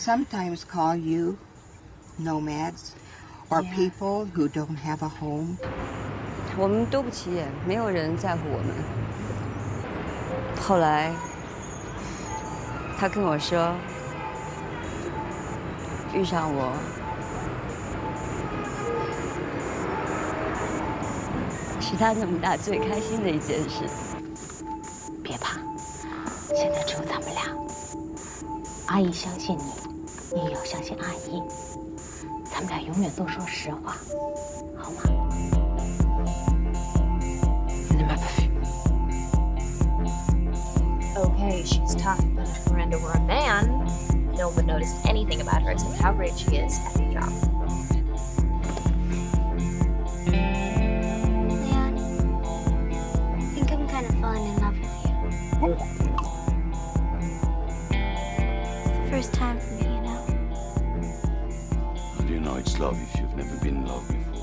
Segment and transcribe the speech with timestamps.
[0.00, 1.36] sometimes call you
[2.18, 2.94] nomads
[3.50, 5.58] or people who don't have a home.
[6.56, 8.68] 我们都不起眼，没有人在乎我们。
[10.58, 11.12] 后来，
[12.98, 13.74] 他跟我说，
[16.14, 16.72] 遇上我
[21.78, 23.84] 是他那么大最开心的一件事。
[25.22, 25.58] 别怕，
[26.54, 27.44] 现在只有咱们俩。
[28.86, 29.62] 阿姨相信你，
[30.33, 31.41] 你也要相信阿姨。
[32.45, 33.97] 咱们俩永远都说实话，
[34.77, 35.01] 好吗？
[37.91, 38.45] Ne m'a pas vu.
[41.17, 43.67] Okay, she's tough, but if Miranda were a man,
[44.37, 47.31] no one would notice anything about her except how great she is at her job.
[62.80, 64.40] Love if you've never been in love before?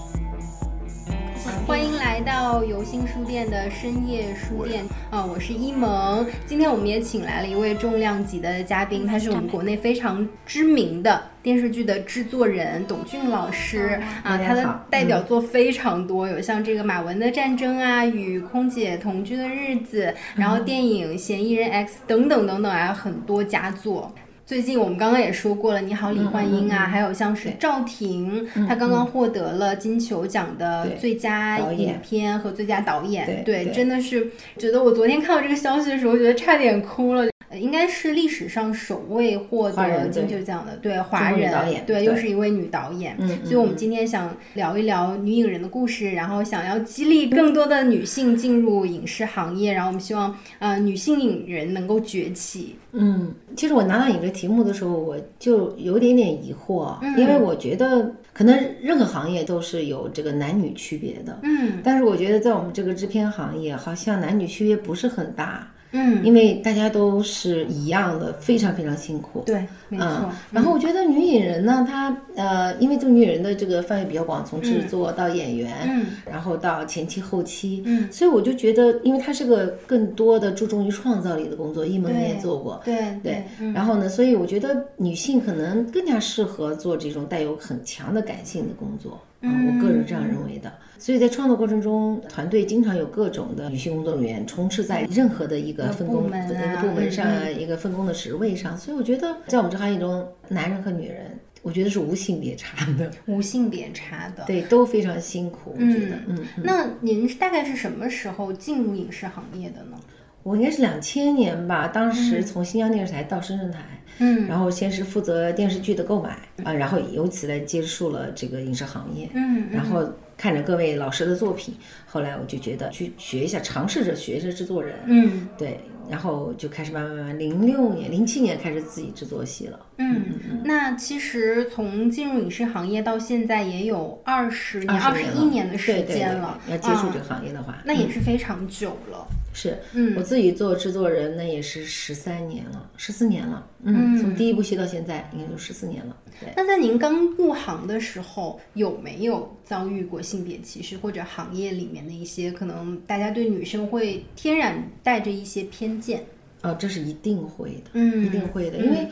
[1.65, 6.25] 欢迎来到游心书店的深夜书店啊、我是一萌。
[6.45, 24.13] 今天我们也请来了一位重量级的嘉宾，他是我们国内非常知名的电视剧的制作人董俊老师啊，他的代表作非常多，有像这个马文的战争啊，与空姐同居的日子，然后电影《嫌疑人 X》等等等等啊，很多佳作。
[24.47, 33.43] 最近我们刚刚也说过了，《你好，李焕英》啊，还有像是赵婷，她刚刚获得了金球奖的最佳影片和最佳导演。
[33.43, 34.25] 对对真的是
[34.57, 37.27] 觉得我昨天看到这个消息的时候，觉得差点哭了。
[37.49, 43.15] 呃应该是历史上首位获得金球奖的，对华人导演对，对又是一位女导演。
[43.19, 52.75] 嗯所以我们今天想聊一聊女影人的故事，然后想要激励更多的女性进入影视行业，然后我们希望呃女性影人能够崛起。
[52.91, 69.43] 嗯，其实我拿到你这题目的时候，我就有点点疑惑，因为我觉得可能任何行业都是有这个男女区别的，嗯但是我觉得在我们这个制片行业，好像男女区别不是很大，嗯，因为大家都是一样的，非常非常辛苦。
[69.45, 70.05] 对，没错。
[70.07, 89.19] 嗯，然后我觉得女影人呢，她呃，因为做女影人的这个范围比较广，从制作到演员，嗯然后到前期后期，嗯所以我就觉得，因为她是个更多的注重于创造力的工作，一萌你也做过，对对，嗯然后呢，所以我觉得女性可能更加适合做这种带有很强的感性的工作。
[89.39, 90.71] 啊，我个人这样认为的。
[90.99, 98.77] 所以在创作过程中，团队经常有各种的女性工作人员充斥在任何的一个分工、一个部门上、嗯一个分工的职位上。
[98.77, 104.43] 所以我觉得，在我们这行业中，男人和女人，我觉得是无性别差的，无性别差的。
[104.45, 105.75] 对，都非常辛苦。
[105.75, 109.97] 我觉得，嗯，那您大概是什么时候进入影视行业的呢？
[110.43, 113.79] 我应该是两千年吧，当时从新疆电视台到深圳台。
[114.19, 121.75] 嗯然后先是负责电视剧的购买啊，然后由此来接触了这个影视行业，嗯然后看着各位老师的作品，
[122.05, 125.47] 后来我就觉得去学一下，尝试着学一下制作人，嗯。
[125.57, 130.25] 对，然后就开始慢慢慢慢，零六年、零七年开始自己制作戏了，嗯，
[130.63, 139.27] 那其实从进入影视行业到现在也有二十年、二十一年的时间了，要接触啊这个行业的话，那也是非常久了。
[139.57, 146.47] 是，嗯我自己做制作人那也是十三年了，十四年了，嗯，从第一部戏到现在应该就十四年了，对。
[146.55, 156.23] 那在您刚入行的时候，有没有遭遇过性别歧视，或者行业里面的一些可能大家对女生会天然带着一些偏见？
[156.61, 159.07] 哦，这是一定会的，嗯一定会的，因为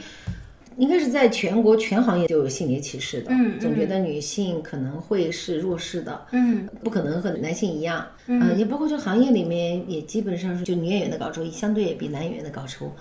[0.78, 12.92] 应该是在全国全行业就有性别歧视的，嗯总觉得女性可能会是弱势的，嗯不可能和男性一样，嗯、也包括这个行业里面也基本上是就女演员的稿酬相对也比男演员的稿酬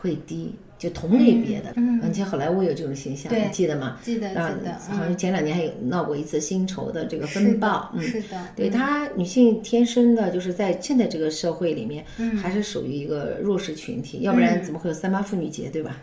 [0.00, 0.54] 会低。
[0.84, 3.98] 就同类别的，嗯，而且好莱坞有这种现象，你记得吗？
[4.02, 8.38] 记得啊记得好像前两年还有闹过一次薪酬的这个是风暴，嗯，是的。
[8.54, 8.70] 对嗯。
[8.70, 12.04] 她女性天生的就是在现在这个社会里面，
[12.36, 16.02] 还是属于一个弱势群体，要不然怎么会有三八妇女节，对吧？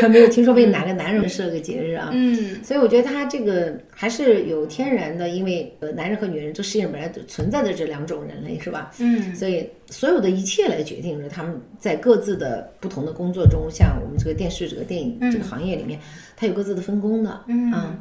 [0.00, 2.08] 还 没有听说为哪个男人设个节日啊？
[2.14, 2.64] 嗯。
[2.64, 8.90] 所以我觉得她这个还是有天然的，因为呃男人和女人这世界上本来就存在的这两种人类，是吧？
[8.98, 9.34] 嗯。
[9.36, 16.00] 所以所有的一切来决定着他们在各自的不同的工作中，像我们这个电视这个电影这个行业里面，
[16.36, 17.40] 它有各自的分工的。
[17.48, 17.70] 嗯。
[17.72, 17.98] 啊。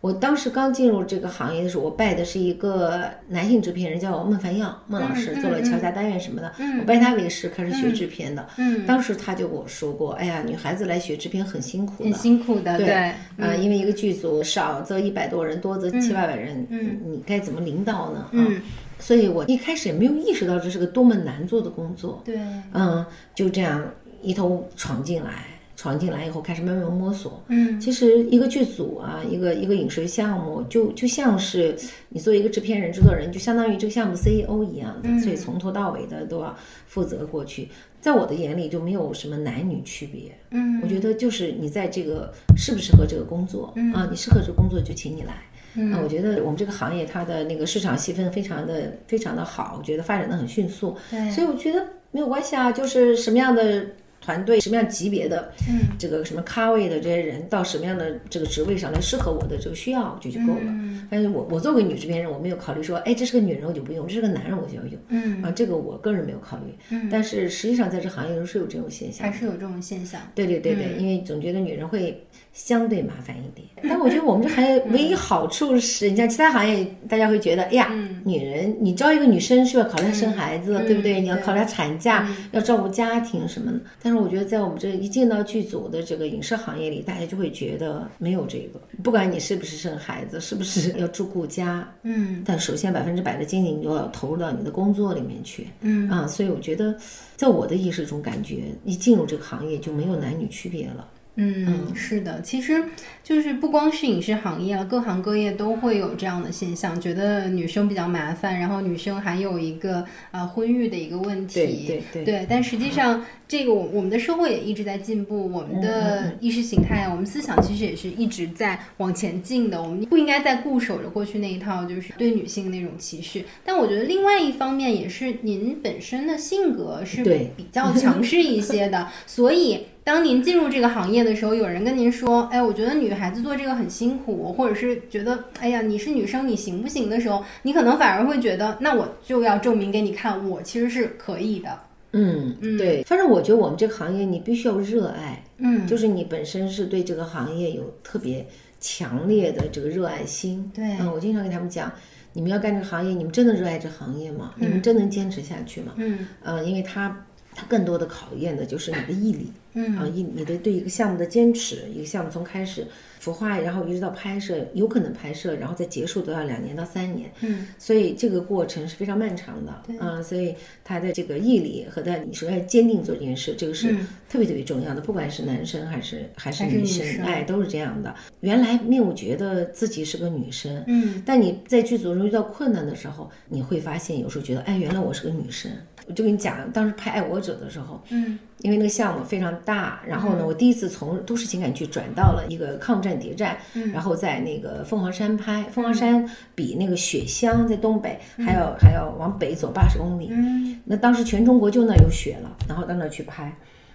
[0.00, 5.70] 我当时刚进入这个行业的时候，我拜的是一个男性制片人，叫孟凡耀，孟老师，嗯做了《嗯。
[5.70, 6.52] 乔家大院》什么的。
[6.80, 8.44] 我拜他为师，开始学制片的。
[8.56, 8.84] 嗯。
[8.84, 12.94] 当时他就跟我说过：“哎呀，女孩子来学制片很辛苦的，很辛苦的，对，对，
[13.38, 18.18] 啊、因为一个剧组少则一百多人，多则七八百人，嗯你该怎么领导呢？
[18.22, 18.28] 啊。
[18.32, 18.60] 嗯，
[19.02, 22.38] 所以我一开始也没有意识到这是个多么难做的工作，对，
[22.72, 23.04] 嗯，
[23.34, 23.84] 就这样
[24.22, 25.44] 一头闯进来。
[25.74, 27.42] 闯进来以后开始慢慢摸索。
[27.48, 31.76] 嗯其实一个剧组啊，一个一个影视项目，就就像是
[32.08, 36.54] 你作为一个制片人、制作人，就相当于这个项目 CEO 一样的，嗯所以从头到尾的都要
[36.86, 37.68] 负责过去。
[38.00, 40.30] 在我的眼里，就没有什么男女区别。
[40.52, 45.42] 嗯我觉得就是你在这个适不适合这个工作、啊，你适合这个工作就请你来。
[45.92, 53.86] 啊，我觉得我们这个行业它的那个市场细分非常的非常的好，我觉得发展的很迅速，对所以我觉得没有关系啊，就是什么样的
[54.20, 60.66] 团队、什么样级别的，嗯这个什么咖位的这些人到什么样的这个职位上来适合我的这个需要，我觉得就够了。
[60.66, 64.94] 嗯但是我我作为女制片人，我没有考虑说，哎，这是个女人我就不用，这是个男人我就要用。
[65.08, 66.72] 嗯啊，这个我个人没有考虑。
[66.90, 70.20] 嗯但是实际上在这行业中是有这种现象，还是有这种现象。
[70.34, 73.66] 对对对嗯对，因为总觉得女人会相对麻烦一点。
[73.88, 77.90] 但我觉得我们这行业唯一好处是，你像其他行业，大家会觉得，哎呀，
[78.24, 81.20] 女人你招一个女生是要考虑她生孩子，对不对？
[81.20, 83.80] 你要考虑她产假，要照顾家庭什么的。
[84.00, 95.66] 但是我觉得在我们这一进到剧组的这个影视行业里，大家就会觉得没有这个，不管你是不是生孩子，是不是要照顾家，嗯但首先百分之百的精力你就要投入到你的工作里面去。
[95.80, 96.94] 嗯啊，所以我觉得，
[97.34, 101.08] 在我的意识中，感觉一进入这个行业就没有男女区别了。
[101.36, 102.84] 嗯，是的，其实
[103.24, 111.54] 就是不光是影视行业了，各行各业都会有这样的现象，觉得女生比较麻烦，然后女生还有一个呃婚育的一个问题。
[111.54, 119.82] 对对对但实际上，这个我我们的社会也一直在进步，我们的意识形态，我们思想其实也是一直在往前进的。
[119.82, 123.42] 我们不应该再固守着过去那一套，就是对女性那种歧视。
[123.64, 129.86] 但我觉得另外一方面也是您本身的性格是对比较强势一些的， 所以。
[130.04, 141.78] 当您进入这个行业的时候，有人跟您说：“哎，我觉得女孩子做这个很辛苦，或者是觉得，哎呀，你是女生，你行不行？”的时候，你可能反而会觉得，那我就要证明给你看，我其实是可以的。
[142.12, 143.02] 嗯，对。
[143.04, 148.46] 反正我觉得我们这个行业，你必须要热爱，嗯，就是你本身是对这个行业有特别
[148.80, 150.70] 强烈的这个热爱心。
[150.74, 151.90] 对嗯，我经常跟他们讲，
[152.32, 154.52] 你们要干这个行业，你们真的热爱这行业吗？
[154.56, 155.92] 你们真能坚持下去吗？
[155.96, 159.52] 嗯，呃，因为它它更多的考验的就是你的毅力。
[159.74, 162.86] 嗯啊，一你的对一个项目的坚持，一个项目从开始
[163.18, 167.32] 孵化，然后一直到拍摄，有可能拍摄，然后再结束都要两年到三年。
[167.40, 169.72] 嗯，所以这个过程是非常漫长的。
[169.98, 170.54] 啊，所以
[170.84, 175.00] 他的这个毅力和他你首先坚定做这件事，这个是嗯特别特别重要的。
[175.00, 178.14] 不管是男生还是还是女女生，生哎，都是这样的。
[178.40, 185.70] 原来没有觉得自己是个女生，嗯，但你在剧组中遇到困难的时候，你会发现有时候觉得，哎，原来我是个女生。
[186.12, 193.90] 我就跟你讲，当时拍《爱我者》的时候，嗯，因为那个项目非常大，然后呢，我第一次从都市情感剧转到了一个抗战谍战，嗯。
[193.92, 203.50] 然后在那个凤凰山拍，凤凰山比那个雪乡在东北还要还要往北走八十公里，嗯，那当时全中国就那有雪了，然后到那去拍，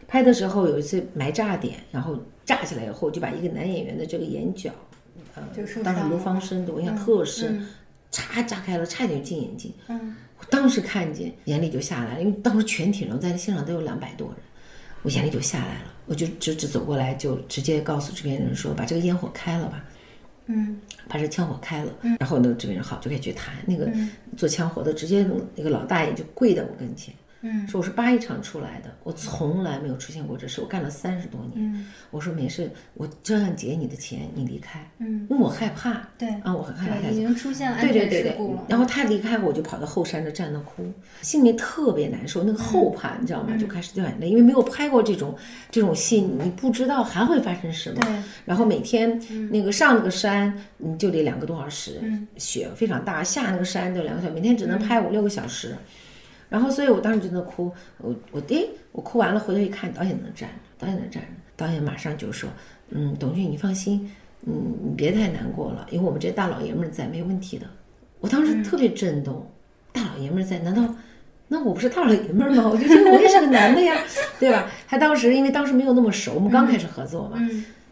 [0.07, 4.71] 拍的时候有一次埋炸点，然后炸起来以后就把一个男演员的这个眼角，
[5.35, 7.67] 呃当时卢伤了芳生的我印象特深，嗯
[8.12, 9.74] 嚓炸开了，差点就进眼睛。
[9.88, 14.38] 嗯，我当时看见眼泪就下来了，因为当时全体人在现场都有两百多人，
[15.04, 19.83] 我眼泪就下来了，我就直直走过来，就直接告诉这边人说：“把这个烟火开了吧。”
[20.50, 23.92] 嗯，把这枪火开了，然后那个制片人好就开始去谈，那个
[24.38, 40.91] 做枪火的直接那个老大爷就跪在我跟前，嗯，说我是八一厂出来的，我从来没有出现过这事，我干了三十多年，嗯我说没事，我照样结你的钱，你离开，嗯，因为我害怕，对啊，我很害怕已经出现了安全事故了。，然后他离开我，就跑到后山那站那哭，
[41.22, 43.56] 心里面特别难受，那个后怕，你知道吗？
[43.56, 45.36] 就开始掉眼泪，因为没有拍过这种
[45.70, 48.00] 这种戏，你不知道还会发生什么。
[48.01, 49.20] 对然后每天
[49.51, 52.01] 那个上那个山，你就得两个多小时，
[52.38, 55.75] 雪非常大，下那个山就两个小时，每天只能拍五六个小时。
[56.50, 62.50] 然后，所以我当时就在哭，我我诶，我哭完了，回头一看，导演在站着，导演在站着，导演马上就说，
[62.89, 64.10] 嗯，董俊，你放心，
[64.46, 67.68] 嗯，你别太难过了，因为我们这些大老爷们在，没问题的。
[68.20, 69.46] 我当时特别震动，
[69.92, 70.96] 大老爷们在，难道
[71.50, 72.70] 那我不是大老爷们吗？
[72.70, 73.96] 我就觉得我也是个男的呀，
[74.39, 74.70] 对吧？
[74.88, 77.38] 他当时因为当时没有那么熟，我们刚开始合作嘛，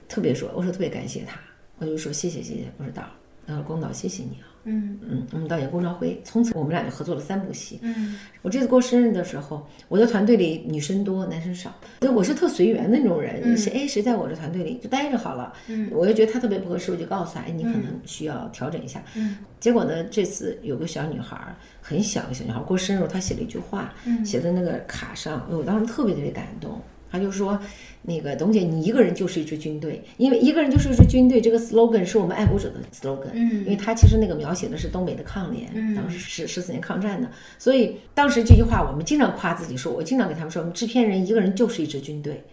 [0.08, 1.38] 特别说，我说特别感谢他，
[1.78, 3.04] 我就说谢谢谢谢，我说导，
[3.46, 4.55] 然后龚导谢谢你啊。
[4.66, 7.80] 嗯嗯，我们导演龚兆辉，从此我们俩就合作了三部戏。
[7.82, 15.54] 嗯我这次过生日的时候，我的团队里女生多，男生少，所以我是特随缘的那种人，谁哎谁在我这团队里就待着好了。
[15.68, 19.02] 嗯我就觉得他特别不合适，我就告诉他，哎，你可能需要调整一下。
[19.16, 26.80] 嗯结果呢，这次有个小女孩儿，很小一个小女孩儿过生日，她写了一句话，嗯写在那个卡上，我当时特别特别感动。
[27.16, 27.58] 她就说
[28.04, 33.32] ：“那个董姐，你一个人就是一支军队，因为一个人就是一支军队，这个 slogan 是我们爱国者的 slogan。
[33.34, 42.44] 嗯因为他其实那个描写的是东北的抗联，嗯当时是十四年抗战的，所以当时这句话我们经常夸自己说，我经常给他们说，我们制片人一个人就是一支军队。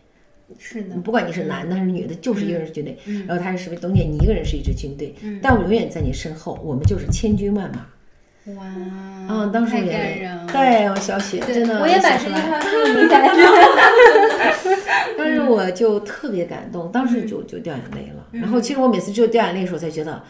[0.59, 2.97] 是的，不管你是男的还是女的，就是一个人是军队。
[3.07, 7.87] 嗯然后他是说，董姐，你一个人是一支军队，但我永远在你身后，我们就是千军万马。
[8.47, 8.65] 哇，
[9.29, 10.47] 嗯，当时我也感人了。
[10.53, 13.63] 对，我小雪真的，我也把写出来这句话记下来。
[15.17, 18.27] 当时 我就特别感动，当时就就掉眼泪了。
[18.33, 20.21] 嗯然后其实我每次就掉眼泪的时候，才觉得，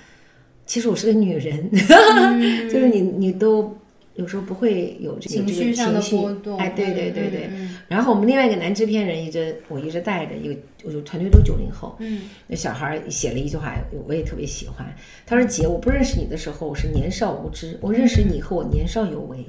[0.67, 1.71] 其实我是个女人，
[2.71, 3.75] 就是你你都
[4.15, 7.51] 有时候不会有这个嗯情这个绪上的波动哎，对对对对。
[7.89, 13.75] 然后我们另外一个男制片人一直我一直带着，一个我就团队都九零后，嗯，那小孩儿写了一句话，
[14.07, 14.87] 我也特别喜欢。
[15.27, 19.45] 他说：“姐，我不认识你的时候，我是年少无知；我认识你以后，我年少有为。”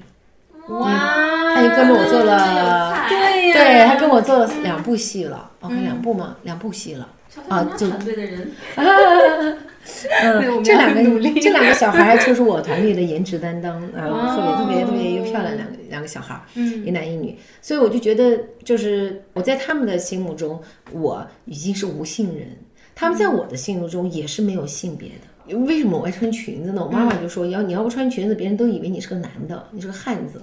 [0.69, 6.37] 哇，他就跟着我做了，对呀，对他跟我做了两部戏了，哦，两部吗？
[6.43, 7.09] 两部戏了。
[7.49, 8.53] 啊，就团队的人，
[10.21, 11.01] 嗯， 这两个
[11.41, 20.61] 这两个小孩就是我团队的颜值担当啊，特别特别特别又漂亮两个两个小孩，嗯一男一女，所以我就觉得，就是我在他们的心目中，
[20.91, 22.47] 我已经是无性人，
[22.95, 25.55] 他们在我的心目中也是没有性别的。
[25.57, 26.81] 为什么我爱穿裙子呢？
[26.81, 30.39] 我妈妈就说，要你要不穿裙子，别人都以为你是个男的，你是个汉子，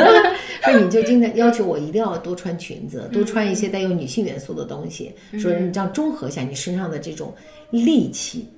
[0.64, 7.34] 所以你就经常要求我一定要多穿裙子，多穿一些带有女性元素的东西，说你这样中和一下你身上的这种
[7.70, 8.48] 戾气。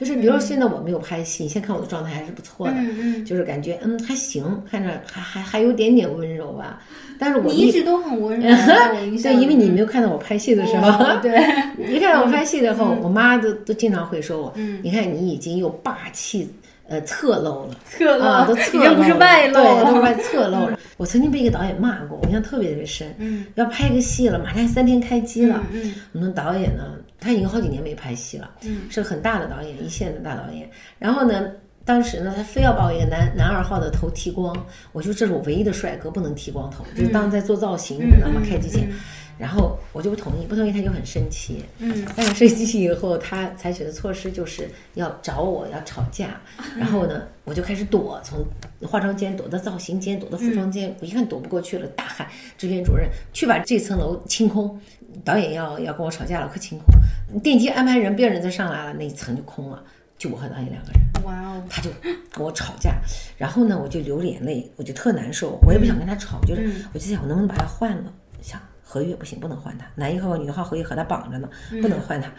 [0.00, 6.80] 就是比如说现在我没有拍戏，你现在看我的状态还是不错的，嗯就是感觉嗯还行，看着还还还有点点温柔吧。
[7.18, 8.48] 但是我你一直都很温柔，
[9.22, 11.38] 对，因为你没有看到我拍戏的时候，哦对，
[11.94, 16.50] 一看到我拍戏的后，我妈都都经常会说我，嗯你看你已经有霸气。
[16.88, 18.96] 呃，侧漏了，侧漏啊，都侧漏了，
[19.52, 19.52] 对，
[19.84, 20.76] 都是外 侧漏了。
[20.96, 23.06] 我曾经被一个导演骂过，我印象特别特别深。
[23.18, 25.64] 嗯，要拍一个戏了，马上三天开机了。
[26.10, 26.82] 我们导演呢，
[27.20, 30.68] 他已经好几年没拍戏了，嗯是个很大的导演，一线的大导演。
[30.98, 31.50] 然后呢，
[31.84, 34.56] 当时呢，他非要把我一个男男二号的头剃光，
[34.92, 38.40] 我就这是我唯一的帅哥，不能剃光头，就是当在做造型，你知道吗？
[38.48, 38.90] 开机前。
[39.38, 41.64] 然后我就不同意，不同意他就很生气。
[41.78, 46.38] 嗯，但是生气以后，他采取的措施就是要找我要吵架。
[46.76, 48.44] 然后呢，我就开始躲，从
[48.86, 50.94] 化妆间躲到造型间，躲到服装间。
[51.00, 54.78] 我一看躲不过去了，大喊制片主任去把这层楼清空。
[55.24, 56.86] 导演要要跟我吵架了，快清空！
[57.38, 59.82] 电梯安排人，别人再上来了，那一层就空了，
[60.18, 61.00] 就我和导演两个人。
[61.24, 61.90] 哇哦，他就
[62.32, 62.94] 跟我吵架，
[63.36, 71.48] 然后呢，我就流眼泪，我就特难受，我也不想跟他吵，就是嗯我就想我能不能把他换了，想合约不行，不能换他，男一号女一号合约和他绑着呢，
[71.82, 72.32] 不能换他，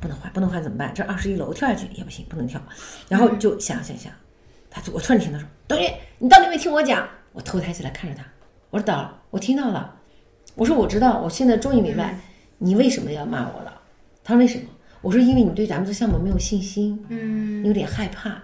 [0.00, 0.92] 不能换，不能换怎么办？
[0.94, 2.60] 这二十一楼跳下去也不行，不能跳，
[3.08, 4.12] 然后就想想想，
[4.70, 5.86] 他就我突然听他说，董宇，
[6.18, 7.06] 你到底没听我讲？
[7.32, 8.24] 我头抬起来看着他，
[8.70, 9.94] 我说导，我听到了，
[10.54, 12.18] 我说我知道，我现在终于明白
[12.58, 13.71] 你为什么要骂我了。
[14.24, 14.64] 他说为什么？
[15.00, 18.40] 我说因为你对咱们这项目没有信心，嗯你有点害怕，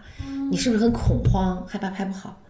[0.50, 2.40] 你是不是很恐慌，害怕拍不好？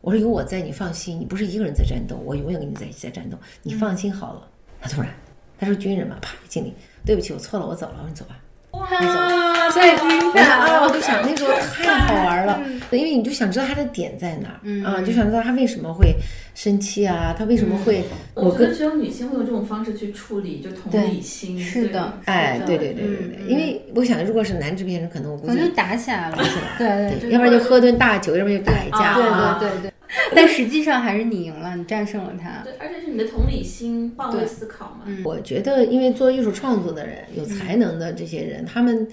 [0.00, 4.48] 我说有我在，你放心，你不是一个人在战斗，我永远跟你在一起在战斗，你放心好了。
[4.80, 5.14] 他突然，
[5.56, 6.74] 他说军人嘛，啪敬礼，
[7.06, 8.36] 对不起，我错了，我走了，我说你走吧。
[8.72, 11.52] 哇，所以太精我彩啊，我就想那时候
[11.82, 12.60] 太好玩了，
[12.90, 14.82] 因为你就想知道他的点在哪儿、嗯。
[14.84, 16.14] 啊，就想知道他为什么会
[16.54, 21.58] 生气啊，他为什么会，我觉得只有女性会用这种方式去处理，就同理心。
[21.60, 22.14] 是的。
[22.24, 26.36] 对哎，对对对对对，嗯因为我想如果是男制片人，可能我估计可能就打起来了，
[26.78, 29.92] 对对对，要不然就喝顿大酒，要不然就打一架，对啊对对对，
[30.34, 32.62] 但实际上还是你赢了，你战胜了他。
[32.62, 35.02] 对，而且是你的同理心、换位思考嘛。
[35.06, 39.06] 嗯我觉得，因为做艺术创作的人、有才能的这些人，他们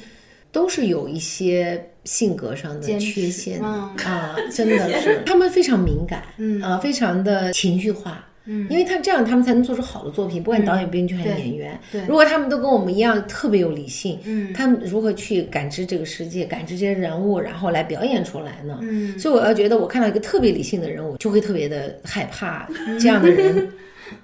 [0.51, 8.25] 都是有一些性格上的缺陷嗯啊， 真的是，他们非常敏感，嗯啊，非常的情绪化。
[8.45, 11.79] 嗯因为他这样，他们才能做出好的作品，不管导演、编剧还是演员。
[11.91, 18.79] 对如果他们都跟我们一样特别有理性，嗯他们如何去感知这个世界，感知这些人物，然后来表演出来呢？
[18.81, 22.67] 嗯所以我要觉得，我看到一个特别理性的人，我就会特别的害怕
[22.99, 23.67] 这样的人。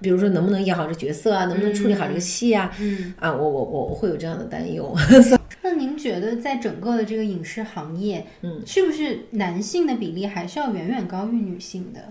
[0.02, 1.46] 比如说，能不能演好这角色啊？
[1.46, 2.72] 能不能处理好这个戏啊？
[2.80, 4.92] 嗯，啊，我我我我会有这样的担忧。
[5.62, 12.02] 那您觉得在整个的这个影视行业，嗯是不是男性的比例还是要远远高于女性的？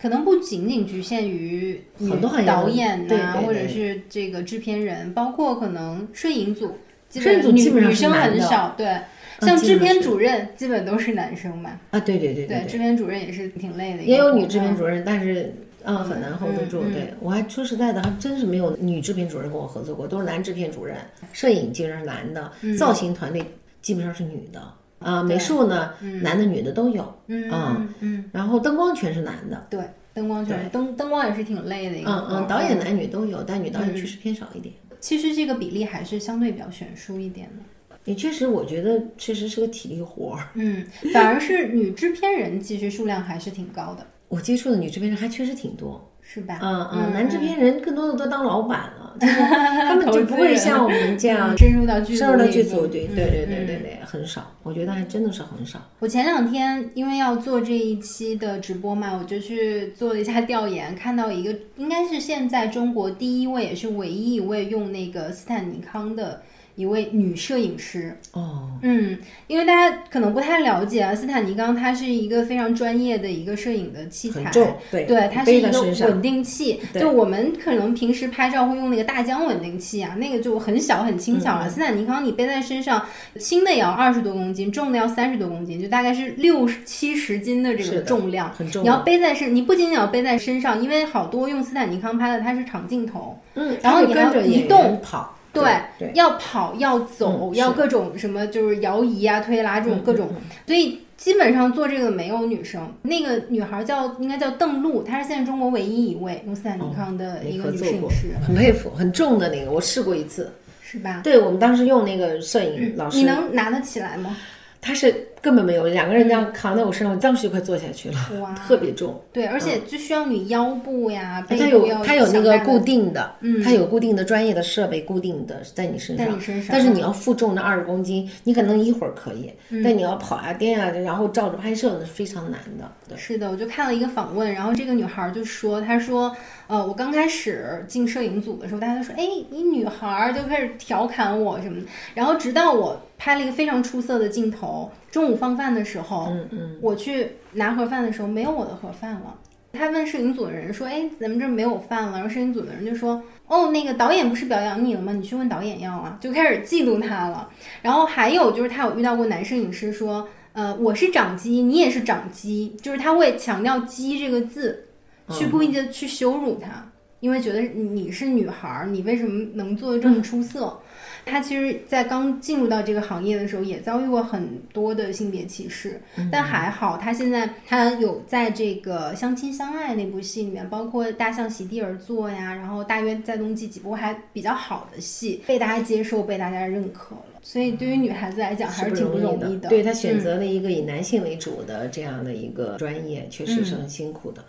[0.00, 6.76] 可能不仅仅局限于女很多导演呐、或者是这个制片人，包括可能摄影组，
[7.08, 8.98] 基摄影组女基本上是女生很少，对。
[9.40, 16.82] 像制片主任基本都是男生嘛，啊，对对对对，制片主任也是挺累的也有女制片嗯主任，但是啊很难 hold 得住。
[16.84, 20.96] 对我还说实在的，还真是没有女制片主任跟我合作过，都是男制片主任。
[21.32, 23.44] 摄影基本上是男的，嗯造型团队
[23.82, 24.62] 基本上是女的。
[25.04, 25.90] 啊，美术呢，
[26.22, 27.02] 男的女的都有。
[27.26, 29.66] 嗯啊嗯嗯，然后灯光全是男的。
[29.70, 29.80] 对，
[30.12, 34.74] 灯光全是灯灯光也是挺累的一个嗯，嗯，导演男女都有，但女导演嗯确实偏少一点。
[35.00, 37.62] 其实这个比例还是相对比较悬殊一点的。
[38.04, 40.48] 也确实，我觉得确实是个体力活儿。
[40.54, 46.10] 嗯，反而是女制片人其实数量还是挺高的，我接触的女制片人还确实挺多。
[46.26, 46.58] 是吧？
[46.62, 49.03] 嗯嗯，男制片人更多的都当老板了。
[49.20, 55.78] 就是他们就不会像我们这样深入到剧组深入到剧组，对嗯对对对对，很少，我觉得还真的是很少。
[55.98, 66.42] 我前两天因为要做这一期的直播嘛，我就去做了一下调研，看到一个应该是现在中国第一位也是唯一一位用那个斯坦尼康的
[66.74, 68.16] 一位女摄影师。
[68.32, 74.50] 哦，嗯，因为大家可能不太了解啊，斯坦尼康它是一个非常专业的一个摄影的器材，
[74.90, 75.70] 对对，它是一个
[76.06, 76.80] 稳定器。
[76.92, 77.00] 对。
[77.00, 81.66] 就我们可能平时拍照会用那个大疆稳定器啊，那个就很小很轻巧啊。
[81.66, 81.68] 嗯。
[81.68, 83.06] 嗯斯坦尼康你背在身上，
[83.38, 88.50] 轻的也要二十多公斤，重的要三十多公斤，就大概是六七十斤的这个重量。
[88.52, 88.82] 很重。
[88.82, 95.00] 你要背在身，你不仅仅要背在身上，因为好多用斯坦尼康拍的它是长镜头，嗯，然后你还要移动。
[95.02, 102.92] 跑，对，对，要跑要走，嗯要各种什么就是摇移啊、推拉这种嗯各种，嗯所以基本上做这个的没有女生。
[103.02, 110.52] 那个女孩叫应该叫邓露，她是现在中国唯一一位用斯坦尼康的一个摄影师，，很佩服，很重的那个，我试过一次。
[110.86, 111.22] 是吧？
[111.24, 114.36] 对我们当时用那个摄影老师，你能拿得起来吗？
[114.80, 118.54] 他是根本没有，两个人这样扛在我身上，我当时就快坐下去了，哇。
[118.66, 119.20] 特别重。
[119.30, 123.62] 对，而且就需要你腰部呀、背它有它有那个固定的，嗯。
[123.62, 126.68] 它有固定的专业的设备，固定的在你身上，在你身上。
[126.72, 129.82] 但是你要负重那二十公斤，你可能一会儿可以，嗯。
[129.82, 132.90] 但你要跑啊颠啊，然后照着拍摄那是非常难的。
[133.06, 136.34] 对，是的，我就看了一个访问，然后这个女孩就说，她说，
[136.66, 149.34] 呃，我刚开始进摄影组的时候，大家都说，哎，你女孩儿就开始调侃我什么的，然后直到我拍了一个非常出色的镜头，中午放饭的时候，嗯嗯，我去拿盒饭的时候，没有我的盒饭了。
[149.76, 155.12] 他问摄影组的人说：“哎，咱们这儿没有饭了。”然后摄影组的人就说：“哦，那个导演不是表扬你了吗？
[155.12, 157.48] 你去问导演要啊。”就开始嫉妒他了。
[157.82, 164.83] 然后还有就是他有遇到过男摄影师说：“呃，我是长鸡，你也是长鸡。”就是他会强调“鸡”这个字，
[165.30, 166.90] 去故意的去羞辱他，
[167.20, 170.78] 因为觉得你是女孩儿，你为什么能做的这么出色？
[171.26, 175.98] 他其实，在刚进入到这个行业的时候，也遭遇过很多的性别歧视，
[176.30, 187.22] 但还好，他现在他有在这个《相亲相爱》那部戏里面，包括《大象席地而坐》呀，然后《大约在冬季》几部还比较好的戏，被大家接受，被大家认可了。
[187.40, 189.70] 所以对于女孩子来讲，还是挺不容易的。
[189.70, 194.44] 对他选嗯择了一个以男性为主的这样的一个专业，确实是很辛苦的。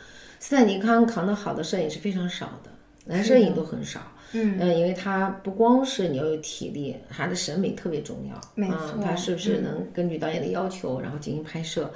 [0.48, 2.70] 斯坦尼康扛得好的摄影是非常少的，
[3.06, 4.00] 男摄影都很少。
[4.34, 8.40] 嗯因为他不光是你要有体力，他的审美特别重要。
[8.54, 11.92] 没啊错他是不是嗯能根据导演的要求，然后进行拍摄？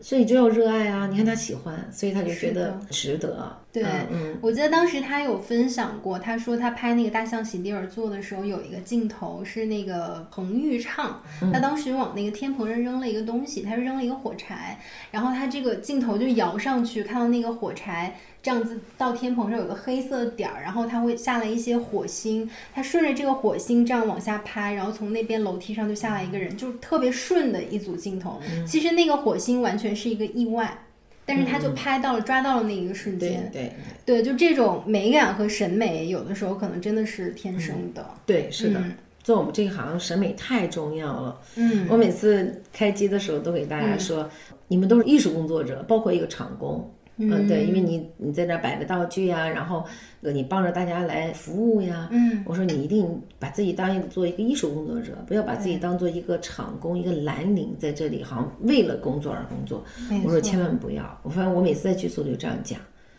[0.00, 1.06] 所以就要热爱啊！
[1.06, 3.56] 你看他喜欢，所以他就觉得值得。
[3.72, 14.78] 对，嗯嗯，我记得当时他有分享过，他说他拍那个《大象席地而坐》的时候，有一个镜头是那个彭昱畅，嗯他当时往那个天棚上扔了一个东西，他是扔了一个火柴，
[15.10, 28.38] 然后他这个镜头就摇上去，看到那个火柴这样子到天棚上有个黑色的点儿，然后它会下来一些火星，它顺着这个火星这样往下拍，然后从那边楼梯上就下来一个人，就是特别顺的一组镜头。
[28.48, 30.78] 嗯其实那个火星完全是一个意外。
[31.24, 33.50] 但是他就拍到了，抓到了那一个瞬间。
[33.52, 33.72] 对
[34.04, 38.08] 对对，就这种美感和审美，有的时候可能真的是天生的。
[38.24, 38.78] 对，是的。
[38.78, 41.40] 嗯做我们这一行，审美太重要了。
[41.56, 44.30] 嗯我每次开机的时候都给大家说，
[44.68, 46.88] 你们都是艺术工作者，包括一个场工。
[47.18, 49.84] 嗯，对，因为你你在那儿摆着道具呀，然后
[50.20, 52.08] 呃你帮着大家来服务呀。
[52.12, 59.82] 嗯，我说你一定把自己当做一个艺术工作者，不要把自己当做一个场工、一个蓝领，在这里好像为了工作而工作。
[60.24, 61.18] 我说千万不要。
[61.22, 62.78] 我发现我每次在剧组里就这样讲。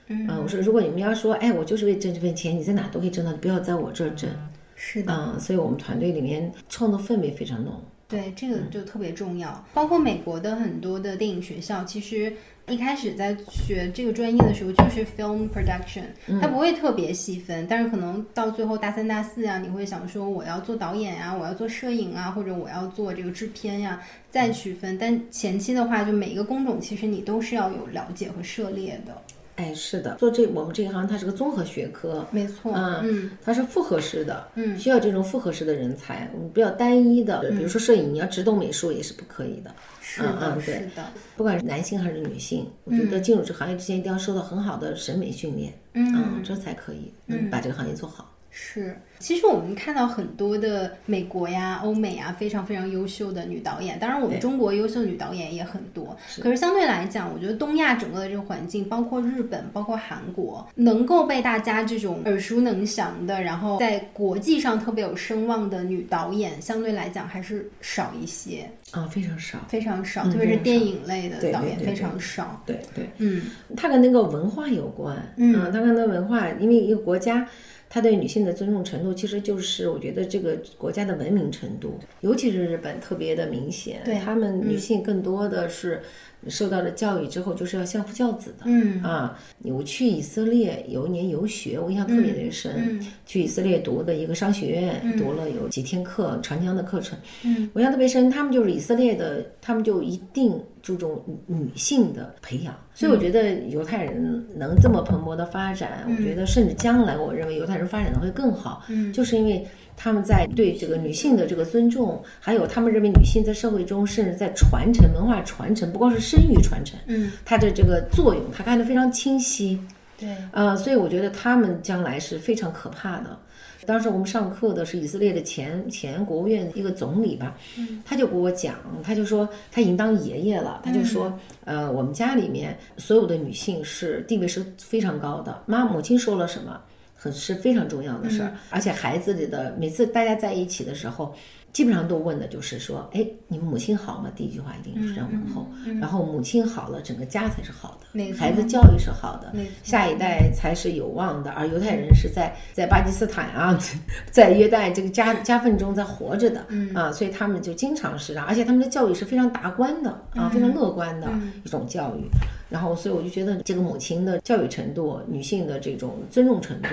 [0.10, 4.30] 嗯啊，我说如果你们要说，哎，我就是为挣这份钱，你在哪都可以挣到，不要在我这儿挣。
[4.76, 5.12] 是的。
[5.12, 7.74] 嗯，所以我们团队里面创作氛围非常浓。
[8.08, 9.66] 对，这个就特别重要。
[9.74, 12.32] 包括美国的很多的电影学校，其实
[12.70, 16.04] 一开始在学这个专业的时候就是 film production，
[16.42, 24.98] 它不会特别细分，但是可能到最后大三、大四啊，你会想说我要做导演呀、我要做摄影啊，或者我要做这个制片呀、再区分。
[24.98, 29.22] 但前期的话，就每一个工种其实你都是要有了解和涉猎的。
[29.58, 39.74] 哎，是的，做这我们这一行它是个综合学科，没错，嗯嗯，它是复合式的，嗯需要这种复合式的人才，我们不要单一的，比如说摄影，你要只懂美术也是不可以的。
[40.00, 48.32] 是的，嗯嗯对的，不管是男性还是女性，我觉得进入这个行业之前一定要受到很好的审美训练，嗯这才可以能把这个行业做好。
[48.60, 56.18] 是，其实我们看到很多的美国呀、欧美啊非常非常优秀的女导演，当然我们中国优秀女导演也很多。
[56.42, 72.64] 可是相对来讲，我觉得东亚整个的这个环境，包括日本、包括韩国，能够被大家这种耳熟能详的，然后在国际上特别有声望的女导演，相对来讲还是少一些，啊，非常少，非常少，嗯特别是电影类的导演非对对对常少。
[72.66, 73.44] 对对，嗯
[73.76, 77.48] 它跟那个文化有关，嗯它跟那个文化，因为一个国家
[77.90, 84.02] 他对女性的尊重程度，其实就是我觉得这个国家的文明程度，尤其是日本特别的明显。
[84.04, 86.02] 对他们女性更多的是
[86.50, 88.66] 受到了教育之后，就是要相夫教子的。
[88.66, 92.74] 嗯啊，我去以色列有一年游学，我印象特别的深。
[92.78, 97.20] 嗯去以色列读的一个商学院，读了有几天课，长江的课程。
[97.44, 98.30] 嗯，我印象特别深。
[98.30, 102.74] 他们就是以色列的，他们就一定注重女女性的培养。
[102.94, 108.84] 所以我觉得犹太人能这么蓬勃的发展，我觉得甚至将来我认为犹太人发展的会更好。
[108.88, 119.78] 嗯就是因为他们在对这个女性的这个尊重，还有他们认为女性在社会中甚至在传承文化传承，不光是生育传承，嗯，它的这个作用，他看得非常清晰。
[120.20, 123.38] 对，呃，所以我觉得他们将来是非常可怕的。
[123.86, 127.56] 当时我们上课的是以色列的前前国务院一个总理吧，
[128.04, 131.32] 他就给我讲，他就说他已经当爷爷了，他就说，
[131.64, 136.78] 呃，我们家里面所有的女性是地位是非常高的，妈母亲说了什么，
[137.18, 141.36] 很是非常重要的事儿，而且孩子里的每次大家在一起的时候。
[141.78, 144.32] 基本上都问的就是说，哎，你们母亲好吗？
[144.36, 145.68] 第一句话一定是这样问候，
[146.02, 151.52] 然后母亲好了，整个家才是好的，孩子教育是好的，下一代才是有望的。
[151.52, 153.78] 而犹太人是在在巴基斯坦啊，
[154.32, 161.30] 在约旦这个家家分中在活着的，啊，所以他们就经常是这样，而且他们的教育是非常达观的啊，非常乐观的
[161.64, 162.28] 一种教育。
[162.72, 166.90] 然后，所以我就觉得这个母亲的教育程度、女性的这种尊重程度，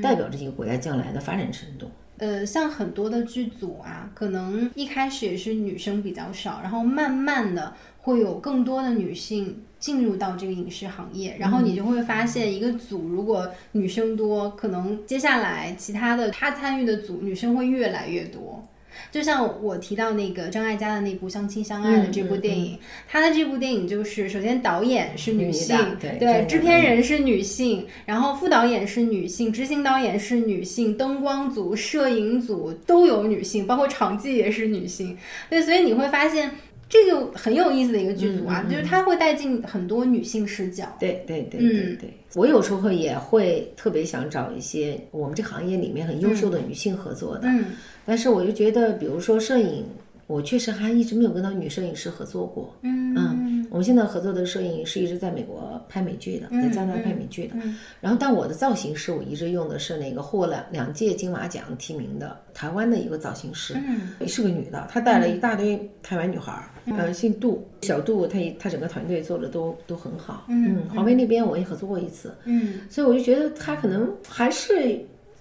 [0.00, 1.90] 代表着一个国家将来的发展程度。
[2.18, 18.62] 呃，像很多的剧组啊，可能一开始也是女生比较少，然后慢慢的会有更多的女性进入到这个影视行业，然后你就会发现，一个组如果女生多，可能接下来其他的她参与的组女生会越来越多。
[19.10, 35.16] 就像我提到那个张艾嘉的那部《相亲相爱》的这部电影，她的这部电影就是首先导演是女性，对制片人是女性，然后副导演是女性，执行导演是女性，灯光组、摄影组都有女性，包括场记也是女性。
[35.48, 36.50] 对，所以你会发现
[36.88, 40.84] 这个很有意思的一个剧组啊，就是它会带进很多女性视角。
[40.98, 47.64] 对对对对对，我有时候也会特别想找一些我们这行业里面很优秀的女性合作的，嗯
[48.08, 49.84] 但是我就觉得，比如说摄影，
[50.26, 52.74] 我确实还一直没有跟到女摄影师合作过。
[52.82, 57.56] 嗯我们现在合作的摄影师一直在美国拍美剧的，在加拿大拍美剧的。
[58.00, 70.46] 然后，但我的造型师，我一直用的是那个获了两届金马奖提名的台湾的一个造型师，嗯是个女的，她带了一大堆台湾女孩儿，呃，姓杜，小杜，她她整个团队做的都都很好。
[70.48, 74.98] 嗯华为那边我也合作过一次，嗯所以我就觉得她可能还是。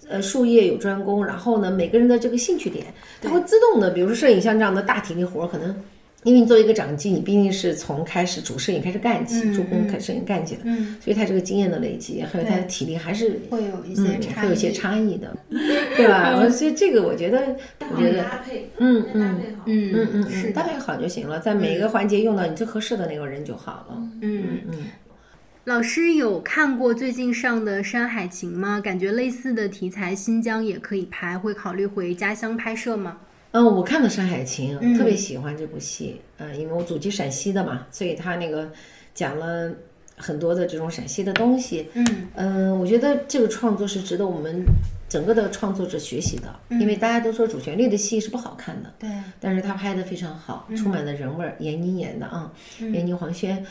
[0.09, 2.85] 呃，术业有专攻，然后呢，每个人的这个兴趣点，
[3.21, 5.75] 它会自动的，比如说摄影像这样的大体力活儿，可能
[6.23, 14.01] 因为你作为一个掌机，你毕竟是从开始主摄影开始干起，嗯助攻嗯开摄影干起的，嗯所以他这个经验的累积，还有他的体力还是会有一些
[14.35, 15.37] 会有一些异差异的，
[15.95, 16.49] 对吧？
[16.49, 17.55] 所以这个我觉得，
[17.93, 19.63] 我觉得搭配，嗯搭嗯配好。
[19.65, 23.97] 嗯嗯嗯搭配好就行了，在每一个环节用到你最合适的那个人就好了。
[24.21, 24.79] 嗯嗯。
[25.67, 28.79] 老师有看过最近上的《山海情》吗？
[28.79, 33.17] 感觉类似的题材，新疆也可以拍，会考虑回家乡拍摄吗？
[33.51, 36.21] 嗯，我看了《山海情》，嗯特别喜欢这部戏。
[36.37, 38.71] 嗯，因为我祖籍陕西的嘛，所以他那个
[39.13, 39.69] 讲了
[40.15, 41.89] 很多的这种陕西的东西。
[41.95, 44.63] 嗯嗯，我觉得这个创作是值得我们
[45.09, 49.09] 整个的创作者学习的，因为大家都说主旋律的戏是不好看的，对，
[49.41, 51.57] 但是他拍的非常好，充满了人味儿。
[51.59, 52.49] 闫妮演的啊，
[52.79, 53.57] 闫妮、黄轩。
[53.57, 53.65] 嗯，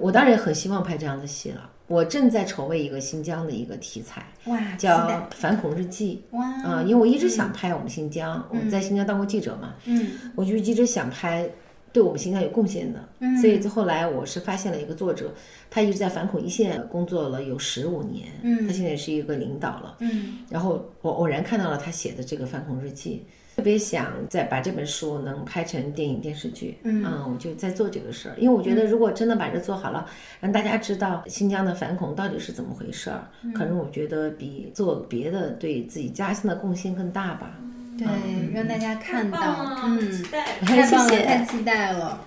[0.00, 1.70] 我当然也很希望拍这样的戏了。
[1.86, 6.22] 我正在筹备一个新疆的一个题材，哇，叫《反恐日记》。
[6.36, 11.50] 哇啊、因为我一直想拍我们新疆，我在新疆当过记者嘛，嗯我就一直想拍
[11.92, 13.08] 对我们新疆有贡献的。
[13.18, 15.34] 嗯所以后来我是发现了一个作者，
[15.68, 19.96] 他一直在反恐一线工作了有十五年，嗯他现在是一个领导了。
[19.98, 23.24] 嗯然后我偶然看到了他写的这个反恐日记，
[23.60, 26.78] 特别想再把这本书能拍成电影电视剧。
[26.82, 30.06] 嗯我就在做这个事儿，因为我觉得如果真的把这做好了，
[30.40, 37.54] 让大家知道新疆的反恐到底是怎么回事儿，嗯可能我觉得比做别的对自己家乡的贡献更大吧。
[37.98, 38.06] 对，
[38.54, 39.38] 让大家看到，
[39.84, 40.42] 嗯，嗯，期待。
[40.62, 42.24] 太棒了，太期待了。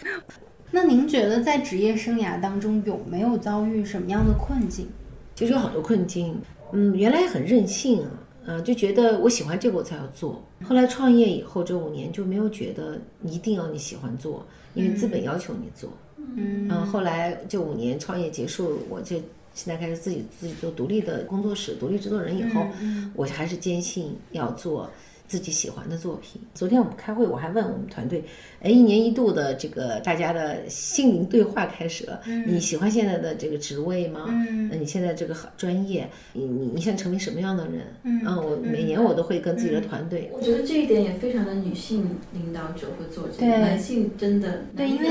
[0.69, 4.87] 那您觉得在职业生涯当中有没有遭遇什么样的困境？
[5.33, 6.39] 其实有好多困境，
[6.73, 8.05] 嗯，原来很任性，
[8.45, 10.43] 嗯、就觉得我喜欢这个我才要做。
[10.63, 15.89] 后来创业以后这五年就没有觉得一定要你喜欢做，因为资本要求你做。
[16.17, 19.17] 嗯嗯，后来这五年创业结束，我就
[19.53, 22.65] 现在开始自己自己做独立的工作室、独立制作人以后，
[23.13, 24.89] 我还是坚信要做
[25.33, 26.39] 自己喜欢的作品。
[26.53, 28.23] 昨天我们开会，我还问我们团队，
[28.61, 34.25] 哎，一年一度的这个大家的心灵对话开始了，你喜欢现在的这个职位吗？
[34.27, 34.69] 嗯。
[34.69, 37.81] 那你现在这个专业，你你你想成为什么样的人？
[38.03, 38.21] 嗯。
[38.23, 43.49] 我每年我都会跟自己的团队，我觉得这一点也非常的女性领导者会做这对。
[43.49, 45.09] 个，男性真的对，因为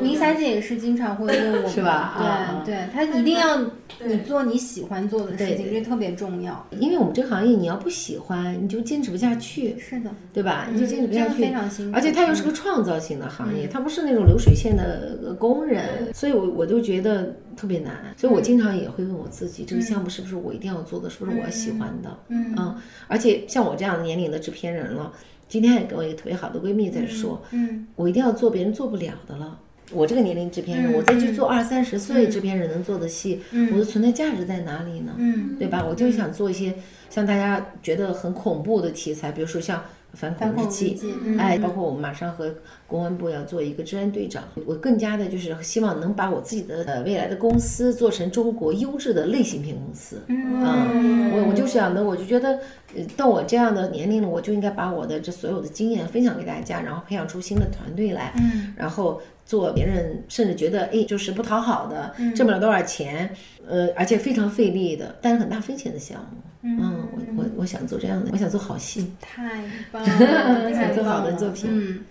[0.00, 1.90] 明霞姐也是经常会问我们， 是吧？
[1.92, 2.62] 啊。
[2.64, 3.60] 对对，她一定要
[4.06, 6.66] 你做你喜欢做的事情，对这特别重要。
[6.78, 10.68] 因为我们这个行业你要不喜欢，你就坚持不下去，是的，对吧？
[10.72, 11.96] 你就坚持不下去，非常辛苦。
[11.96, 18.14] 而且它又是个创造性的行业，它不是那种流水线的呃工人，所以我我就觉得特别难。
[18.16, 22.18] 所以我经常也会问我自己，这个项目是不是我一定要做的，是不是我喜欢的？
[22.28, 22.76] 嗯。
[23.06, 25.12] 而且像我这样的年龄的制片人了，
[25.48, 27.86] 今天还跟我一个特别好的闺蜜在说，嗯。
[27.96, 29.58] 我一定要做别人做不了的了。
[29.92, 33.40] 我这个年龄制片人，嗯我再去做二三十岁制片人能做的戏，
[33.72, 35.12] 我的存在价值在哪里呢？
[35.18, 35.56] 嗯。
[35.58, 35.84] 对吧？
[35.88, 36.74] 我就想做一些
[37.10, 39.78] 像大家觉得很恐怖的题材，比如说像
[40.12, 40.98] 《反恐日日记
[41.38, 42.54] 哎，包括我们马上和
[42.86, 50.22] 公安部要做一个治安队长，我更加的就是希望能把我自己的呃未来的公司做成中国优质的类型片公司。
[50.28, 52.58] 嗯，我我就想的，我就觉得，
[52.96, 58.72] 呃，到我这样的年龄了，我就应该把我的这所有的经验分享给大家，然后培养出新的团队来，嗯。
[58.76, 63.34] 然后做别人甚至觉得哎就是不讨好的，挣不了多少钱，
[63.66, 66.36] 呃，而且非常费力的，但是很大风险的项目。
[66.60, 69.10] 嗯，我我我想做这样的，我想做好戏。
[69.18, 72.04] 太棒了， 太想做好的作品嗯。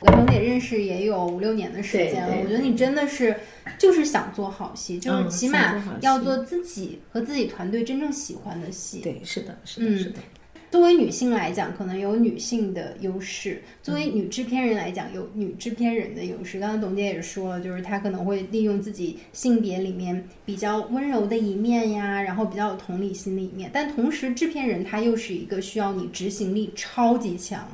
[0.00, 3.36] 我跟萌姐认识也有五六年的时间了，我觉得你真的是
[3.76, 9.00] 就是想做好戏，就是嗯起码要做自己和自己团队真正喜欢的戏。
[9.00, 10.20] 对，是的，是的，嗯是的。
[10.70, 16.60] 作为女性来讲，可能有女性的优势；作为女制片人来讲，有女制片人的优势。
[16.60, 23.70] 刚刚董姐也说了，就是她可能会利用自己性别里面比较温柔的一面呀，然后比较有同理心的一面。
[23.72, 27.66] 但同时，制片人他又是一个需要你执行力超级强，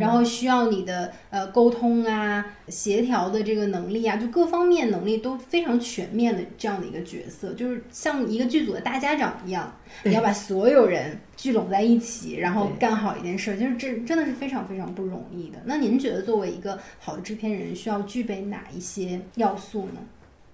[0.00, 9.74] 然后需要你的呃沟通啊、协调的这个能力啊，就各方面能力都非常全面的这样的一个角色，就是像一个剧组的大家长一样，
[10.04, 15.58] 你要把所有人聚拢在一起，然后干好一件事儿，就是这真的是非常非常不容易的。
[15.64, 20.00] 那您觉得作为一个好的制片人，需要具备哪一些要素呢？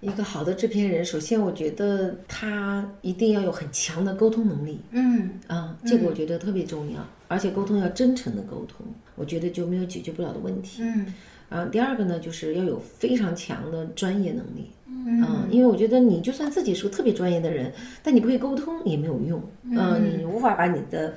[0.05, 4.79] 一个好的制片人，首先我觉得他一定要有很强的沟通能力。
[4.91, 10.81] 嗯啊，这个我觉得特别重要，而且沟通要真诚的沟通，我觉得就没有解决不了的问题。
[10.83, 11.13] 嗯
[11.47, 14.67] 然后第二个呢，就是要有非常强的专业能力。
[14.87, 19.39] 嗯，因为我觉得你就算自己是个特别专业的人，但你不会沟通也没有用。
[19.63, 21.13] 嗯，你无法把你的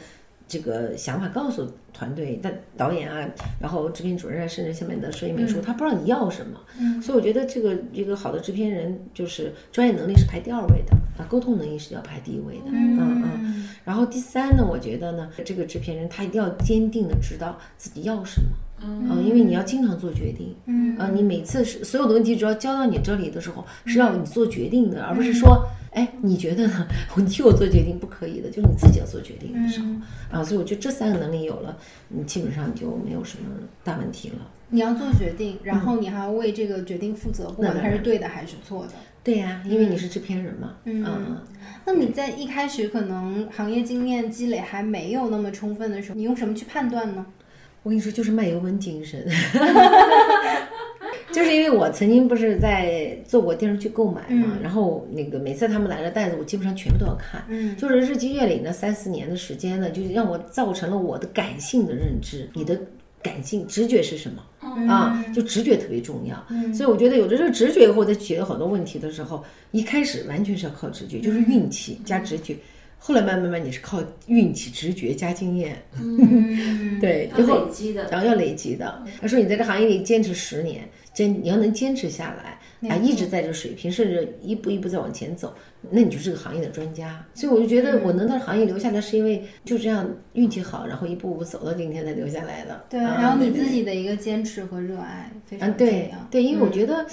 [0.49, 3.29] 这个想法告诉团队，但导演啊，
[3.61, 6.59] 然后制片主任啊，甚至下面的摄影美术，他不知道你要什么。
[6.81, 12.71] 嗯，所以我觉得这个一个好的制片人，就是专业能力是排第二位的啊，沟通能力是要排第一位的。
[12.73, 13.69] 嗯嗯。
[13.85, 18.49] 然后第三呢，我觉得呢，这个制片人他一定要坚定的知道自己要什么。
[18.83, 26.87] 嗯，因为你要经常做决定，嗯，啊，你每次是所有的问题只要交到你这里的时候，是要你做决定的，而不是说，哎，你觉得呢？
[27.17, 29.87] 你替我做决定不可以的，就是你自己要做决定的时候，
[30.31, 31.77] 啊，所以我觉得这三个能力有了，
[32.09, 33.51] 你基本上就没有什么
[33.83, 34.37] 大问题了。
[34.71, 38.93] 你要做决定，然后你还要为这个决定负责，不管它是对的还是错的。
[39.25, 41.37] 对呀、因为你是制片人嘛，嗯嗯
[41.85, 47.27] 那你在一开始可能行业经验积累还没有那么充分的时候，你用什么去判断呢？
[47.83, 49.25] 我跟你说，就是卖油翁精神，
[51.33, 57.77] 就是因为我曾经不是在做过电视剧购买嘛，然后那个每次他们来了袋子，我基本上全部都要看，嗯。
[57.77, 62.79] 就是日积月累那，三四年的时间呢，就是让我造成了我的感性的认知，你的
[63.23, 64.43] 感性直觉是什么？
[64.89, 72.57] 啊，就直觉特别重要，所以我觉得有的这个直觉以后，在解决很多问题的时候，一开始完全是要靠直觉，就是运气加直觉，
[72.99, 75.83] 后来慢慢慢你是靠运气、直觉加经验，
[77.01, 79.03] 对，然后累积的然后要累积的。
[79.21, 85.55] 他说你在这行业里坚持十年，坚你要能坚持下来啊，一直在这水平，甚至一步一步在往前走，
[85.91, 87.25] 那你就是这个行业的专家。
[87.35, 92.85] 所以我就觉得我能在行业留下来，是因为就这样运气好，然后一步步走到今天才留下来的。
[92.91, 96.29] 对，啊然后你自己的一个坚持和热爱非啊，常重对要。
[96.31, 97.07] 对，因为我觉得。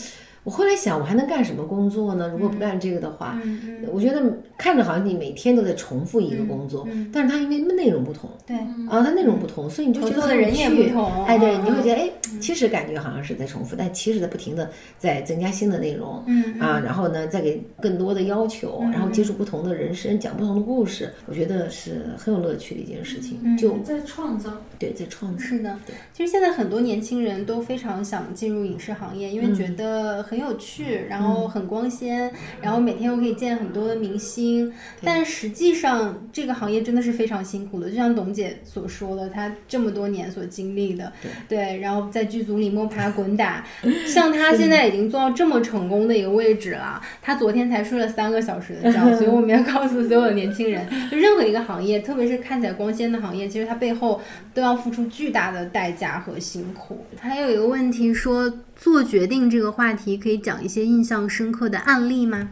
[0.45, 2.29] 我后来想，我还能干什么工作呢？
[2.29, 4.21] 如果不干这个的话，嗯我觉得
[4.58, 8.55] 看着好像你每天都在重复一个工作，但是它因为内容不同，对，
[8.88, 11.25] 啊，它内容不同，所以你就觉得很有人也趣不同。
[11.25, 24.51] 哎，对，嗯你会觉得哎，其实感觉好像是在重复，但其实在不停的在增加新的内容，嗯啊，然后呢，再给更多的要求，然后接触不同的人生，讲不同的故事，我觉得是很有乐趣的一件事情，就在创造。
[24.77, 25.75] 对，在创造，是的，
[26.13, 32.30] 其实现在很多年轻人都非常想进入影视行业，因为觉得很很有趣，然后很光鲜，
[32.62, 34.71] 然后每天又可以见很多的明星。
[35.02, 41.12] 但实际上，这个行业真的是非常辛苦的，就像董姐所说的，她这么多年所经历的，
[41.48, 43.65] 对，然后在剧组里摸爬滚打，
[44.06, 54.19] 像她现在已经做到这么成功的一个位置了，她昨天才睡了三个小时的觉， 所以我们要告诉所有的年轻人，就任何一个行业，特别是看起来光鲜的行业，其实它背后
[54.54, 57.06] 都要付出巨大的代价和辛苦。
[57.19, 62.50] 还有一个问题说，做决定这个话题，可以讲一些印象深刻的案例吗？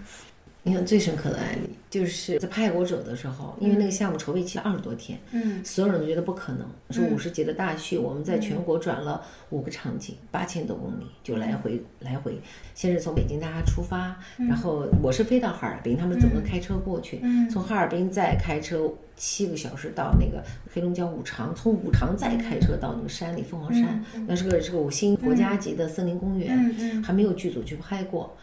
[0.64, 5.64] 印象最深刻的案例就是在拍《爱国者》的时候，因为那个项目筹备期二十多天，嗯。
[5.64, 7.14] 所有人都觉得不可能，是嗯。
[7.14, 12.40] 五十集的大戏，我们在全国转了五个场景，八千多公里，就来回来回。
[12.74, 17.50] 先是从北京大家出发，然后我是飞到哈尔滨，他们整个开车过去，嗯。
[17.50, 20.42] 从哈尔滨再开车七个小时到那个
[20.74, 28.36] 黑龙江五常，从五常再开车到那个山里凤凰山，那是个是个五星国家级的森林公园，还没有剧组去拍过。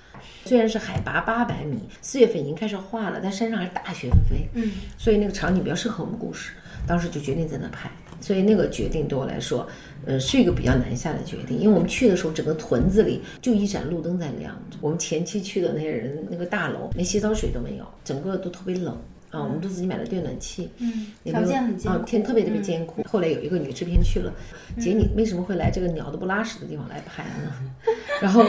[0.44, 6.52] 虽然是海拔八百米，四月份已经开始化了，但山上还是大雪纷飞，嗯所以那个场景比较适合我们故事。
[6.86, 9.68] 当时就决定在那拍，所以那个决定对我来说，
[10.06, 14.78] 呃，是一个比较难下的决定，因为我们去的时候，整个屯子里就一盏路灯在亮着。
[14.80, 18.98] 我们前期去的那些人，那个大楼连洗澡水都没有，整个都特别冷
[19.30, 22.62] 啊，我们都自己买了电暖气，嗯，也没有条件很艰啊，苦，天特别特别嗯。
[22.62, 23.02] 艰苦。
[23.04, 24.32] 后来有一个女制片去了，
[24.78, 27.52] 姐，你为什么会来这个鸟都不拉屎的地方来拍呢？
[28.20, 28.44] 然后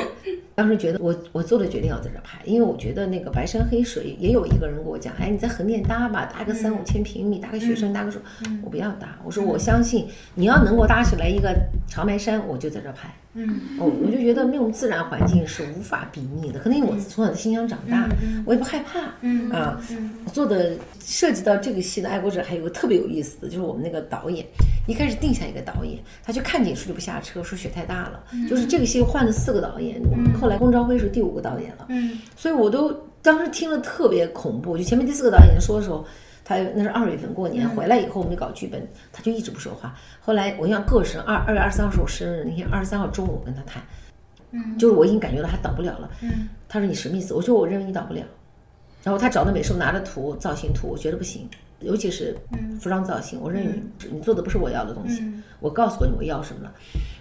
[0.55, 11.55] 当时觉得我我做了决定要在这儿拍，因为我觉得那个白山黑水也有一个人跟我讲，哎，你在横店搭吧，搭个三五千平米，搭个雪山，搭个什么，我不要搭，我说我相信你要能够搭起来一个
[11.87, 13.13] 长白山，我就在这儿拍。
[13.33, 18.09] 嗯哦，我就觉得那种自然环境是无法比拟的，可能因为我从小在新疆长大，
[18.45, 18.99] 我也不害怕。
[19.21, 19.81] 嗯啊，
[20.25, 24.45] 我做的涉及到这个戏的《爱国者》还有个特别有意思的，就是我们那个导演
[24.87, 28.23] 一开始定下一个导演，他就看景书就不下车，说雪太大了。
[28.49, 31.85] 就是这个戏换了四个导演，我们后来龚朝辉是第五个导演了。
[31.89, 32.91] 嗯所以我都
[33.21, 34.77] 当时听了特别恐怖。
[34.77, 36.05] 就前面第四个导演说的时候，
[36.51, 39.95] 他那是二月份过年回来以后，我们就搞剧本，他就一直不说话。
[40.19, 43.81] 后来我印象过生二二月二十三号是我生日那天，二十三号中午我跟他谈，
[44.51, 46.09] 嗯就是我已经感觉到他等不了了。
[46.21, 47.33] 嗯他说你什么意思？
[47.33, 48.21] 我说我认为你等不了。
[49.03, 52.35] 然后他找那美术拿着图造型图，我觉得不行，尤其是
[52.79, 55.21] 服装造型，我认为你你做的不是我要的东西。
[55.21, 56.73] 嗯我告诉过你我要什么了。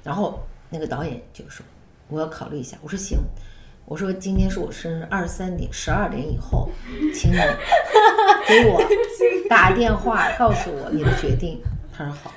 [0.03, 0.41] 然后
[0.71, 1.65] 那个导演就说
[2.09, 2.77] 我要考虑一下。
[2.83, 3.19] 我说行。
[3.87, 6.71] 我说今天是我生日，二十三点十二点以后，
[7.13, 7.37] 请你
[8.51, 8.83] 给我
[9.49, 11.61] 打电话告诉我你的决定。
[11.97, 12.33] 他说好。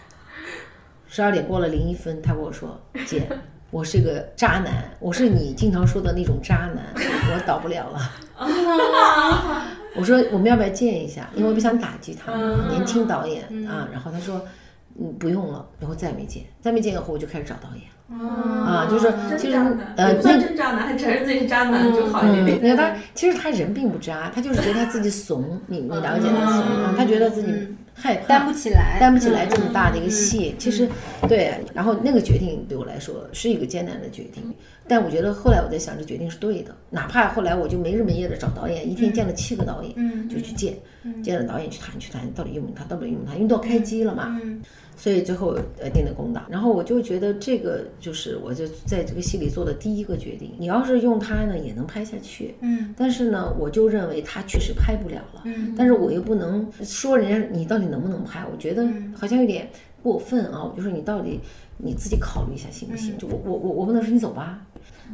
[1.08, 3.28] 十二点过了零一分，他跟我说：“姐，
[3.71, 7.99] 我是个渣男，我是你经常说的那种渣男，我倒不了了。”
[9.95, 11.30] 我说我们要不要见一下？
[11.36, 12.32] 因为我不想打击他，
[12.69, 13.88] 年轻导演啊。
[13.91, 14.43] 然后他说
[14.99, 17.84] ：“嗯，不用了。”然后再没见，再没见以后我就开始找导演。
[18.21, 19.56] 啊，就是其实
[19.95, 22.60] 呃，不算真渣男，还承认自己是渣男就好一点嗯，点。
[22.62, 27.51] 那他其实他人并不渣，他就是觉得他自己怂，你你了解他怂啊，他觉得自己
[27.95, 30.53] 害怕，担不起来担不起来这么大的一个戏。
[30.60, 30.88] 其实
[31.27, 34.43] 对，然后那个决定对我来说是一个艰难的决定，
[34.88, 36.75] 但我觉得后来我在想，这决定是对的。
[36.91, 40.75] 哪怕后来我就没日没夜的找导演，一天见了七个导演，嗯就去见，
[41.23, 44.39] 见了导演去谈去谈，到底用不用他，到底用不用他，因为都要开机了嘛。
[45.04, 50.52] 嗯所以最后呃定的公道，然后我就觉得这个就是我就在这个戏里做的第一个决定。
[50.58, 55.42] 你要是用它呢，也能拍下去，嗯但是呢，我就认为它确实拍不了了。
[55.44, 59.68] 嗯但是我又不能说人家你到底能不能拍，我觉得好像有点
[60.02, 60.63] 过分啊。
[60.63, 61.38] 我就说你到底
[61.78, 63.18] 你自己考虑一下行不行？
[63.18, 64.66] 就我我我我不能说你走吧。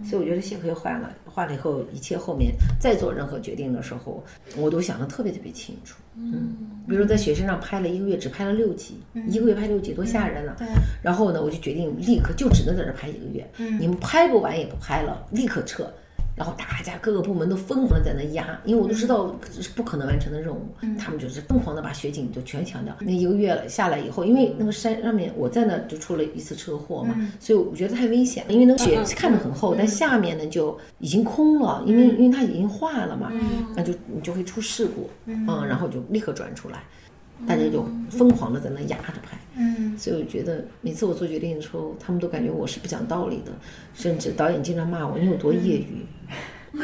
[0.03, 4.23] 所以我觉得幸亏换了，换了以后，一切后面再做任何决定的时候，
[4.57, 5.97] 我都想的特别特别清楚。
[6.15, 6.55] 嗯，
[6.87, 10.55] 比如在雪山上拍了一个月，只拍了六集，一个月拍六集，多吓人啊！
[10.57, 10.67] 对
[11.01, 13.49] 然后呢，我就决定立刻就只能在这儿拍一个月，
[13.79, 15.91] 你们拍不完也不拍了，立刻撤。
[16.39, 22.95] 然后大家各个部门都疯狂的在那压，因为我都知道这是不可能完成的任务，他们就是疯狂的把雪景就全强调。
[23.01, 33.29] 那一个月了下来以后，因为那个山上面我在那就出了一次车祸嘛，所以我觉得太危险了，因为那个雪看着很厚，但下面呢就已经空了，因为因为它已经化了嘛，
[33.75, 36.83] 那就你就会出事故，嗯，然后就立刻转出来，
[37.47, 39.37] 大家就疯狂的在那压着拍。
[39.57, 43.51] 嗯所以我觉得每次我做决定的时候，他们都感觉我是不讲道理的，
[43.93, 46.05] 甚至导演经常骂我你有多业余。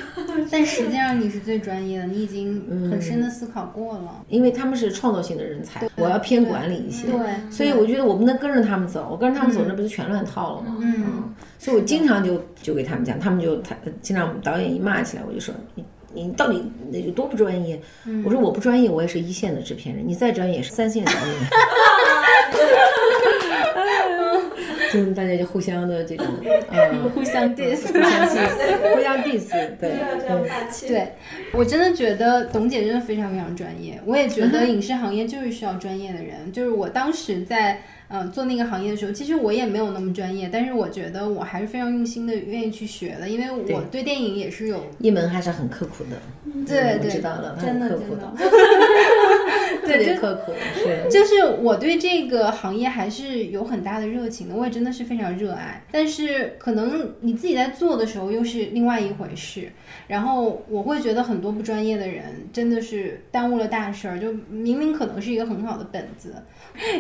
[0.52, 4.26] 但实际上你是最专业的，你已经很深的思考过了。
[4.28, 10.78] 因为他们是创造性的人才，我要偏管理一些，对所以我觉得我不能跟着他们走，我跟着他们走，那不是全乱套了吗？
[10.82, 11.06] 嗯，
[11.60, 15.86] 所以我经常就就给他们讲，他们就他经常导演一骂起来，我就说你
[16.16, 17.80] 你到底有多不专业？
[18.24, 21.22] 我说我不专业，我也是一线的制片人，你再专业也是三线导演。
[24.94, 26.26] 嗯， 大家就互相的这种，
[26.72, 29.92] 呃，互相 diss，互相 diss，互相 diss，对，
[30.30, 30.42] 嗯
[30.88, 31.12] 对，
[31.52, 34.00] 我真的觉得董姐真的非常非常专业。
[34.06, 36.50] 我也觉得影视行业就是需要专业的人。
[36.54, 46.18] 就是我当时在呃做那个行业的时候，其实我也没有那么专业，但是我觉得我还是非常用心的，愿意去学的，因为我对电影也是有一门还是很刻苦的。
[46.46, 48.32] 我对对，知道了，真的很刻苦真的。
[49.86, 51.08] 特别刻苦，是。
[51.12, 55.84] 就是我对这个行业还是有很大的热情的，我也真的是非常热爱。
[55.92, 59.70] 但是可能你自己在做的时候又是另外一回事。
[60.08, 62.24] 然后我会觉得很多不专业的人
[62.54, 66.36] 真的是耽误了大事儿，就明明可能是一个很好的本子，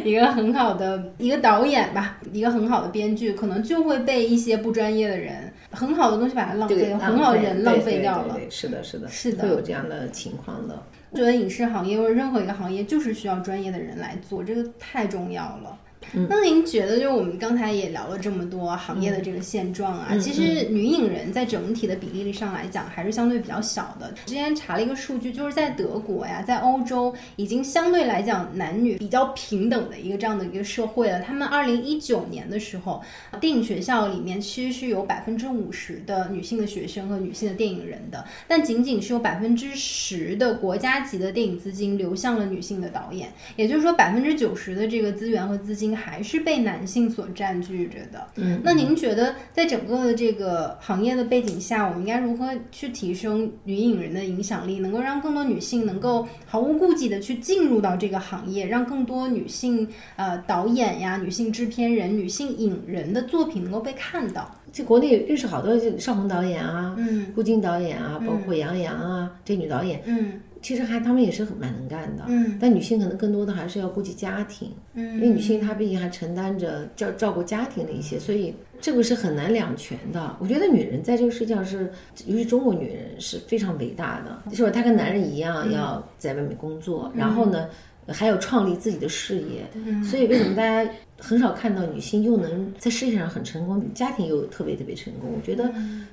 [0.03, 8.35] 一个很好的一个导演吧，一个很好的编剧，可能就会被一些不专业的人很好的东西把它浪费了，很好的人浪费掉了。
[8.35, 10.81] 对，是的，是的，是的，会有这样的情况的。
[11.15, 15.79] 觉得影视行业或者任何一个行业就是需要专业的人来做，这个太重要了。
[16.13, 24.13] 那您觉得，就是我们刚才也聊了这么多行业的这个现状啊，其实女影人在整体的比例上来讲还是相对比较小的。
[24.25, 31.21] 之前查了一个数据，就是在德国呀，在欧洲已经相对来讲男女比较平等的一个这样的一个社会了。
[31.21, 33.01] 他们二零一九年的时候，
[33.39, 45.94] 电影学校里面其实是有百分之五十的女性的学生和女性的电影人的，但仅仅是有百分之十的国家级的电影资金流向了女性的导演，也就是说百分之九十的这个资源和资金。
[45.95, 48.27] 还是被男性所占据着的。
[48.35, 59.87] 嗯，那您觉得在整个的这个行业的背景下，我们应该如何去提升女影人的影响力，能够让更多女性能够毫无顾忌的去进入到这个行业，让更多女性
[60.17, 64.53] 呃导演呀、女性制片人、女性影人的作品能够被看到？
[64.73, 70.33] 这国内认识好多邵红导演啊，嗯，顾晶导演啊，包括杨洋啊，这女导演，嗯。
[70.61, 80.35] 其实还他们也是很蛮能干的，嗯，但女性可能更多的还是要顾及家庭，嗯，因为女性她毕竟还承担着照照顾家庭的一些，所以这个是很难两全的。
[80.39, 81.91] 我觉得女人在这个世界上是，
[82.25, 84.71] 尤其中国女人是非常伟大的，就是吧？
[84.71, 87.67] 她跟男人一样要在外面工作，然后呢
[88.07, 89.65] 还有创立自己的事业，
[90.03, 95.31] 所以为什么大家很少看到女性又能在事业上很成功，家庭又特别特别成功？
[95.35, 95.71] 我觉得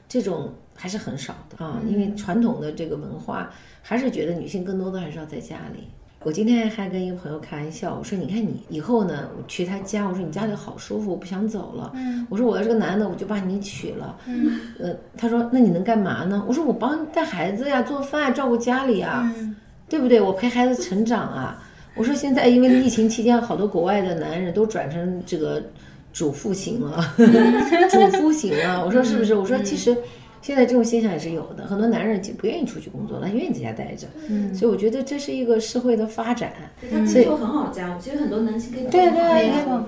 [0.08, 3.50] 这种还是很少的啊，因为传统的这个文化。
[3.84, 5.88] 还是觉得女性更多的还是要在家里。
[6.22, 11.90] 我今天还跟一个朋友开玩笑，我说：“你看你以后呢，我去他家，我说你家里好舒服，我不想走了。
[11.96, 14.16] 嗯，我说我要是个男的，我就把你娶了。
[14.28, 16.44] 嗯， 呃，他说那你能干嘛呢？
[16.46, 19.34] 我说我帮你带孩子呀，做饭，照顾家里啊，
[19.88, 20.20] 对不对？
[20.20, 21.60] 我陪孩子成长啊。
[21.94, 25.62] 我说现在因为疫情期间，好多国外的男人都转成这个
[26.12, 27.02] 主妇型了，
[27.90, 28.84] 主夫型了。
[28.84, 29.34] 我说是不是？
[29.34, 29.96] 我说其实。
[30.40, 34.08] 现在这种现象也是有的，很多男人就不愿意出去工作了，愿意在家待着。
[34.28, 36.52] 嗯，所以我觉得这是一个社会的发展。
[37.06, 39.86] 所以做很好家务，其实很多男性可以对对，没错，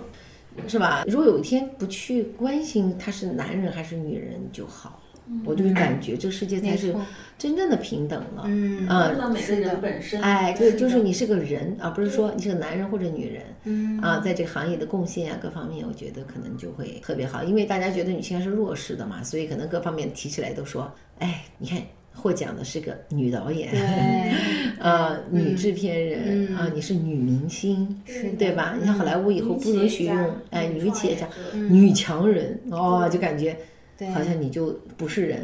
[0.69, 1.03] 是吧？
[1.09, 5.03] 如果有一天不去关心他是男人还是女人就好。
[5.45, 6.95] 我就感觉这个世界才是
[7.39, 8.45] 真正的平等了。
[8.47, 13.43] 嗯啊，每个人本身，哎，对就是你是个人，而不是说你是个男人或者女人。
[13.65, 13.99] 嗯。
[14.01, 21.81] 啊，在这个行业的贡献啊，各方面，我觉得可能就会特别好，因为大家觉得女性还是弱势的嘛，所以可能各方面提起来都说，哎，你看
[22.13, 28.77] 获奖的是个女导演，对， 啊，女制片人啊，你是女明星，是对吧？
[28.79, 33.57] 你看好莱坞以后不允许用哎女企业家、嗯女强人哦，就感觉。
[33.97, 35.41] 对，好像你就不是人，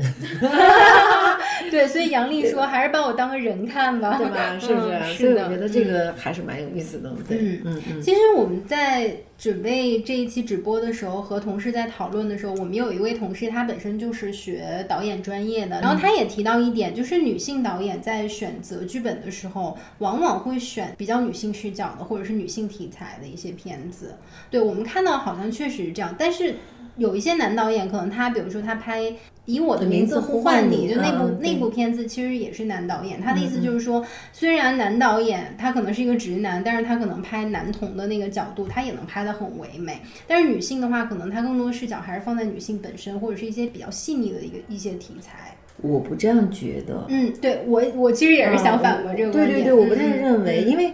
[1.70, 4.58] 对，所以杨丽说还是把我当个人看吧，对吧？
[4.58, 5.14] 是不是？
[5.14, 8.02] 所以我觉得这个还是蛮有意思的，对，嗯嗯。
[8.02, 24.16] 其实我们在准备这一期直播的时候，和同事在讨论的时候，我们有一位同事，他本身就是学导演专业的，然后他也提到一点，就是女性导演在选择剧本的时候，往往会选比较女性视角的，或者是女性题材的一些片子。
[24.50, 26.56] 对我们看到好像确实是这样，但是。
[27.00, 29.02] 有一些男导演，可能他比如说他拍
[29.46, 33.18] 《以我的名字呼唤你》，就那部那部片子，其实也是男导演。
[33.18, 39.98] 他的意思就是说，虽然男导演他可能是一个直男，但是他可能拍男童的那个角度，他也能拍得很唯美。
[40.26, 45.56] 但是女性的话，可能他更多视角还是放在女性本身，或者是一些比较细腻的一个一些题材。
[45.78, 47.06] 我不这样觉得。
[47.08, 49.62] 嗯，对我我其实也是想反驳这个观点。
[49.62, 50.92] 对对对，我不太认为，因为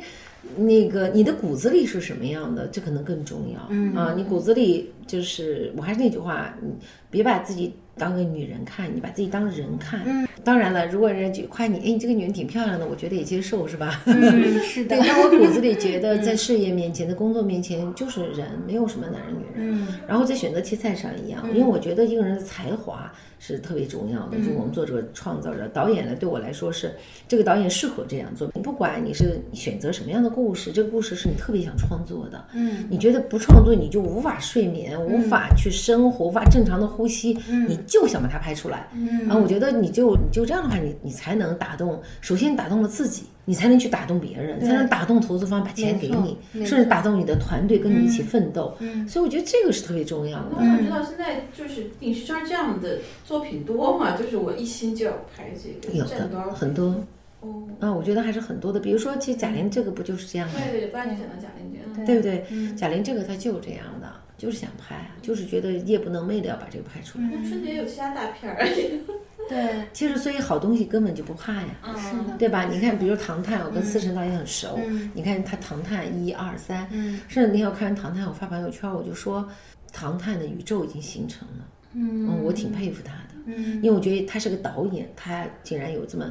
[0.57, 3.59] 那个你的骨子里是什么样的，这可能更重要。
[3.71, 4.93] 嗯啊，你骨子里。
[5.07, 6.71] 就是我还是那句话，你
[7.11, 10.03] 别把自己当个女人看，你把自己当人看。
[10.05, 14.03] 嗯，当然了，如果人家就夸你，哎，你这个女人挺漂亮的，我觉得也接受，是吧？
[14.07, 14.97] 嗯， 是的。
[14.97, 19.81] 对，但我骨子里觉得，在事业面前、在工作面前，就是人，没有什么男人女人。
[19.81, 19.89] 嗯。
[20.07, 24.39] 然后在选择题材上一样，因为我觉得一个人的才华是特别重要的。
[24.39, 26.93] 就我们做这个创造者导演呢，对我来说是
[27.27, 28.51] 这个导演适合这样做。
[28.55, 32.45] 你不管你是选择什么样的故事，这个故事是你特别想创作的。
[32.53, 32.87] 嗯。
[32.91, 34.96] 你觉得不创作你就无法睡眠。
[35.05, 37.37] 眠，无法去生活，无法正常的呼吸，
[37.69, 38.89] 你就想把它拍出来。
[38.95, 48.75] 嗯啊，我觉得你就你就这样的话，你你才能打动，首先打动了自己，你才能去打动别人，才能打动投资方把钱给你，甚至打动你的团队跟你一起奋斗。
[48.81, 50.47] 嗯所以我觉得这个是特别重要的。
[50.57, 54.17] 我想知道现在就是影视圈这样的作品多吗？
[54.17, 56.95] 就是我一心就要拍这个，有的很多。
[57.41, 60.55] 哦，啊，我觉得还是很多的，比如说，其实贾玲这个不就是这样吗？
[60.71, 62.07] 对对，不然就想到贾玲这样。
[62.07, 62.45] 对不对？
[62.75, 64.07] 贾玲这个她就是这样的，
[64.37, 67.25] 就是想拍啊，就是觉得夜不能寐的要把这个拍出来。
[67.33, 68.67] 那春节有其他大片儿，
[69.49, 72.65] 对，其实所以好东西根本就不怕呀，是的，对吧？
[72.65, 75.11] 你看，比如《唐探》，我跟思辰导演很熟，嗯。
[75.15, 77.21] 你看他《唐探》一二三，嗯。
[77.29, 79.41] 甚至那天我看完《唐探》，我发朋友圈，我就说，
[79.93, 83.77] 《唐探》的宇宙已经形成了，嗯我挺佩服他的，嗯。
[83.77, 86.31] 因为我觉得他是个导演，他竟然有这么。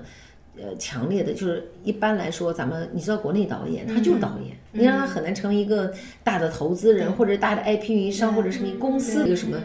[0.58, 5.94] 呃，强烈的就是一般来说，咱们你知道国内导演他就是导演，你让他很难成为一个
[6.24, 9.58] 大的投资人或者大的 IP 运营商或者是一个公司一个什么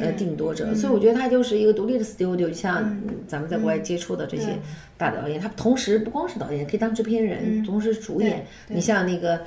[0.00, 4.58] 呃定夺者，所以我觉得他就是一个独立的 studio，就像嗯咱们在国外接触的这些
[4.98, 8.44] 大导演，他同时不光是导演，可以当制片人，同时主演。
[8.66, 9.38] 你像那个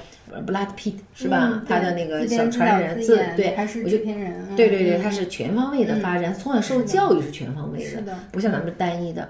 [0.47, 1.61] Brad Pitt 是吧？
[1.67, 9.27] 他的那个小传人自对，还是我就制片人，对对对，他是全方位的发展，从小受教育是全方位的不像咱们单一的。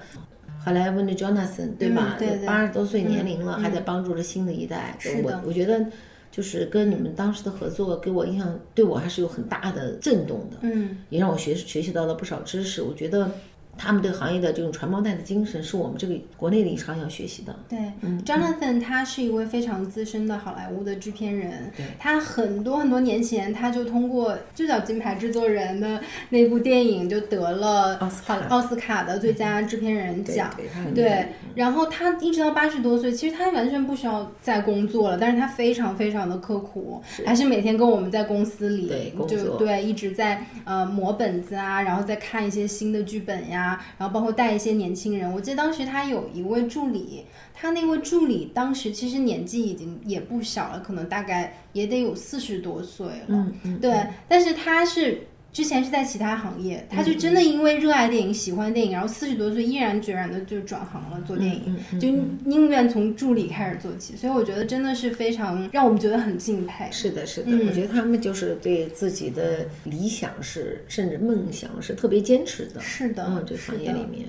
[0.66, 2.18] 后来问的 Jonathan 对吧？
[2.46, 4.98] 八十多岁年龄了，还在帮助着新的一代。
[5.24, 5.86] 我我觉得
[6.32, 12.82] 就是跟你们当时的合作，给我印象对我还是有很大的震动的，嗯也让我学学习到了不少知识。
[12.82, 13.32] 我觉得
[13.78, 17.56] 他们对行业的这种传帮带的精神，是我们这个国内的影视行业要学习的。
[17.68, 28.36] 对、h a n 他是一位非常资深的好莱坞的制片人，他很多很多年前他就通过就叫《金牌制作人》的那部电影就得了奥斯卡。
[28.36, 30.50] 好奥斯卡的最佳制片人奖。
[30.94, 43.65] 对然后他一直到八十多岁，其实他完全不需要再工作了，但是他非常非常的刻苦，还是每天跟我们在公司里对就对一直在呃磨本子啊，然后再看一些新的剧本呀，
[43.98, 45.32] 然后包括带一些年轻人。
[45.32, 53.26] 我记得当时他有一位助理，他那位助理当时其实年纪已经也不小了，可能大概也得有四十多岁了。
[53.30, 62.10] 嗯嗯，对，但是他是之前是在其他行业，他就真的因为热爱电影、喜欢电影，然后四十多岁毅然决然的就转行了做电影，就
[62.44, 64.18] 宁愿从助理开始做起。
[64.18, 66.86] 所以我觉得真的是非常让我们觉得很敬佩。
[66.92, 72.82] 是的，是的，嗯我觉得他们就是对自己的理想是，甚至梦想是特别坚持的。
[72.82, 74.26] 是的嗯，这个行业里面。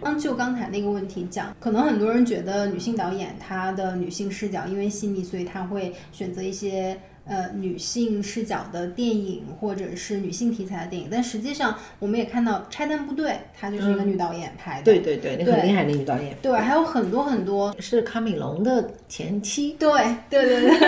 [0.00, 11.08] 刚就刚才那个问题讲，可能很多人觉得女性导演她的女性视角因为细腻，所以她会选择一些呃女性视角的电影或者是女性题材的电影。
[11.10, 14.84] 但实际上，我们也看到《拆弹部队》，她就是一个女导演拍的。
[14.84, 17.74] 对对对，那个很对厉害的女导演，对，还有很多很多。
[17.78, 19.90] 是卡米隆的前妻，对
[20.28, 20.78] 对对对，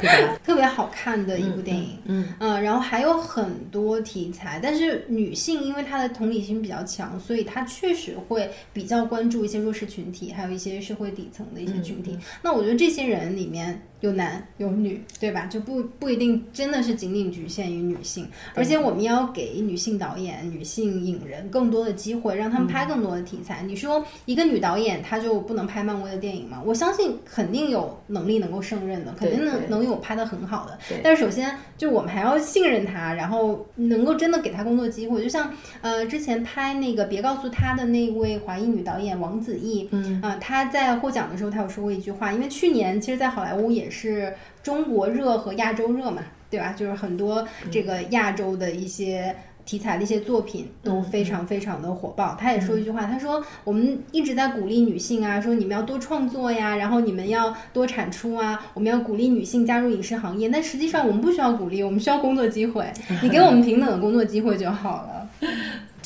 [0.00, 0.38] 对 吧？
[0.44, 1.98] 特别好看的一部电影。
[2.04, 12.18] 嗯嗯，然后还有很多题材，但是女性因为她的同理心比较强，所以她确实会比较关注一些弱势群体，还有一些社会底层的一些群嗯体。
[12.42, 15.46] 那我觉得这些人里面有男有女，对吧？
[15.46, 23.64] 就不不一定真的是仅仅局限于女性，而且我们要给女性导演、女性影人更多的机会，让他们嗯拍更多的题材。
[23.66, 26.62] 你说一个女导演她就不能拍漫威的电影吗？
[26.64, 30.78] 我相信肯定有能力能够胜任的，肯定能能有拍的很好的。
[31.02, 35.20] 但是首先就我们还要信任她，然后能够真的给她工作机会。
[35.22, 44.32] 就像呃之前拍那个别告诉他的那位华裔女导演王子异，嗯啊、她在获奖的时候她有说过一句话，因为去年其实，在好莱坞也是
[44.66, 46.74] 中国热和亚洲热嘛，对吧？
[46.76, 49.32] 就是很多这个亚洲的一些。
[49.66, 52.36] 题材的一些作品都非常非常的火爆。
[52.38, 60.48] 他也说一句话，他说我们一直在鼓励女性啊，说你们要多创作呀，然后你们要多产出啊，我们要鼓励女性加入影视行业。
[60.48, 62.88] 但实际上我们不需要鼓励，我们需要工作机会，
[63.20, 65.28] 你给我们平等的工作机会就好了。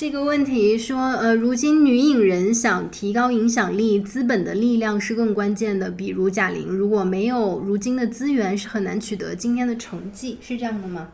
[0.01, 5.91] 这个问题说，呃，如今女影人想提高影响力，资本的力量是更关键的。
[5.91, 11.11] 比如贾玲，如果没有如今的资源，是很难取得今天的成绩，是这样的吗？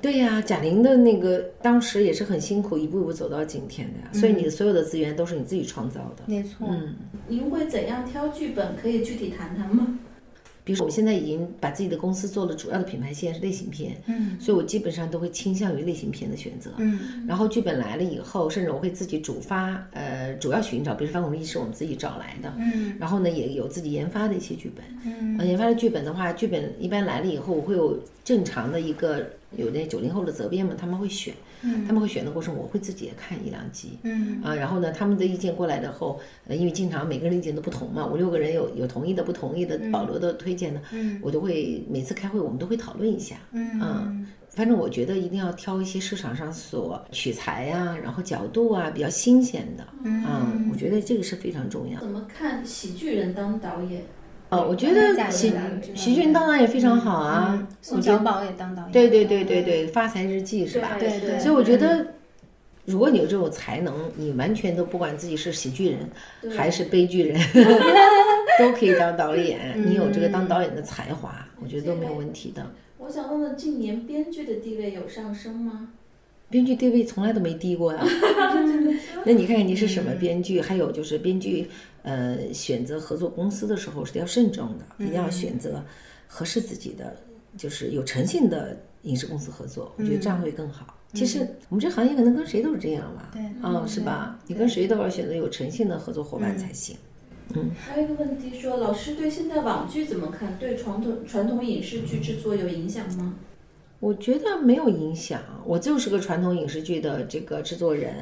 [0.00, 4.08] 对呀、贾玲的那个当时也是很辛苦，一步一步走到今天的呀。
[4.14, 6.22] 所以你的所有的资源都是你自己创造的。
[6.24, 6.94] 没错，嗯，
[7.28, 8.74] 您会怎样挑剧本？
[8.80, 9.86] 可以具体谈谈吗？
[10.68, 16.70] 比如说我们现在已经把自己的公司做了主要的品牌线是类型片，嗯所以我基本上都会倾向于类型片的选择。
[16.76, 24.84] 嗯然后剧本来了以后，甚至我会自己主发，呃，主要寻找，比如说《翻滚力》是我们自己找来的，嗯然后呢也有自己研发的一些剧本。
[25.06, 31.32] 嗯呃，研发的剧本的话，剧本一般来了以后，我会有正常的一个有那九零后的责编们他们会选，
[31.86, 34.40] 他们会选的过程，我会自己也看一两集，嗯。
[34.42, 41.18] 啊，然后呢，他们的意见过来的后，呃，因为经常每个人意见都不同嘛，五六个人有有同意的、不同意的、保留的、推荐的，嗯。
[41.22, 43.80] 我都会每次开会我们都会讨论一下，嗯。
[43.80, 44.12] 啊。
[44.50, 49.84] 反正我觉得一定要挑一些市场上所取材呀、然后角度啊比较新鲜的，
[50.26, 52.00] 啊，我觉得这个是非常重要。
[52.00, 52.08] 怎。
[52.08, 54.02] 么看喜剧人当导演？
[54.50, 60.96] 哦，我觉得喜兰知道喜剧人当然也非常好啊嗯，宋小宝也当导演，对对对对对，发财日记是吧？
[60.98, 62.06] 对对，所以我觉得，
[62.86, 66.08] 如果你有这种才能，你完全都不管自己是喜剧人
[66.56, 67.38] 还是悲剧人，
[68.58, 69.74] 都可以当导演。
[69.76, 72.64] 你有这个当导演的才华，我觉得都没有问题的。
[72.96, 75.88] 我想问问，近年编剧的地位有上升吗？
[76.50, 78.00] 编剧地位从来都没低过呀。
[79.24, 80.62] 那你看看你是什么编剧？
[80.62, 81.68] 还有就是编剧，
[82.02, 85.82] 呃，选择合作公司的时候是要慎重的，一定要选择
[86.26, 87.16] 合适自己的，
[87.56, 89.92] 就是有诚信的影视公司合作。
[89.96, 90.94] 我觉得这样会更好。
[91.14, 94.38] 其实我们这行业可能跟谁都是这样吧，对啊，是吧？
[94.46, 96.96] 你跟谁都要选择有诚信的合作伙伴才行。
[97.54, 100.58] 嗯还有一个问题说，老师对现在网剧怎么看？
[100.58, 103.34] 对传统传统影视剧制作有影响吗？
[104.00, 108.14] 我觉得没有影响，我就是个传统影视剧的这个制作人，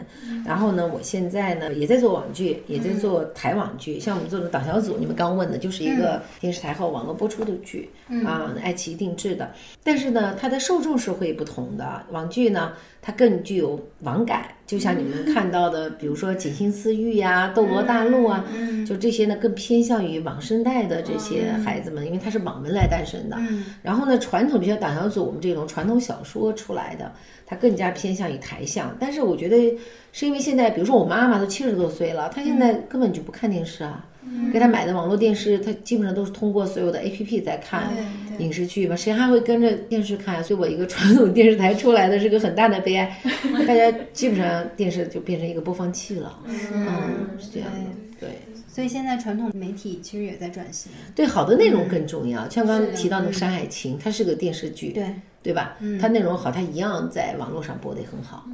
[0.43, 7.91] 然后呢，我现在呢也在做网剧，也在做台网剧，像我们做的党小组，你们刚问的就是一个电视台和网络播出的剧，
[8.25, 9.53] 啊，爱奇艺定制的，
[9.85, 12.73] 但是呢，它的受众是会不同的，网剧呢，
[13.03, 18.45] 它更具有网感，就像你们看到的，比如说《锦心似玉》呀，《斗罗大陆》啊，
[18.85, 23.39] 就这些呢，更偏向于网生代的这些孩子们，因为它是网文来诞生的。
[23.81, 27.13] 然后呢，传统就像党小组我们这种传统小说出来的，
[27.47, 28.93] 它更加偏向于台向。
[28.99, 29.79] 但是我觉得
[30.13, 34.05] 是因为现在，比如说我妈妈都七十多岁了，她现在根本就不看电视啊。
[34.53, 37.91] 给他买的网络电视，他基本上都是通过所有的 A P P 在看
[38.39, 40.43] 影视剧嘛，谁还会跟着电视看？
[40.43, 43.19] 所以我一个传统电视台出来的是个很大的悲哀，
[43.67, 46.39] 大家基本上电视就变成一个播放器了。
[46.47, 48.29] 嗯，是这样的，对。
[48.69, 52.47] 所以现在传统媒体其实也在转型，对，好的内容更重要。
[52.51, 55.07] 像刚刚提到那个《山海情》，它是个电视剧，对
[55.43, 55.79] 对吧？
[55.99, 58.47] 它内容好，它一样在网络上播的也很好。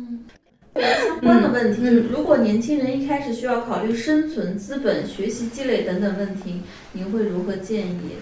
[0.74, 6.62] 相关的问题就是，如果年轻人一开始需要考虑生存、资本、学习积累等等问题，
[6.92, 8.12] 您会如何建议？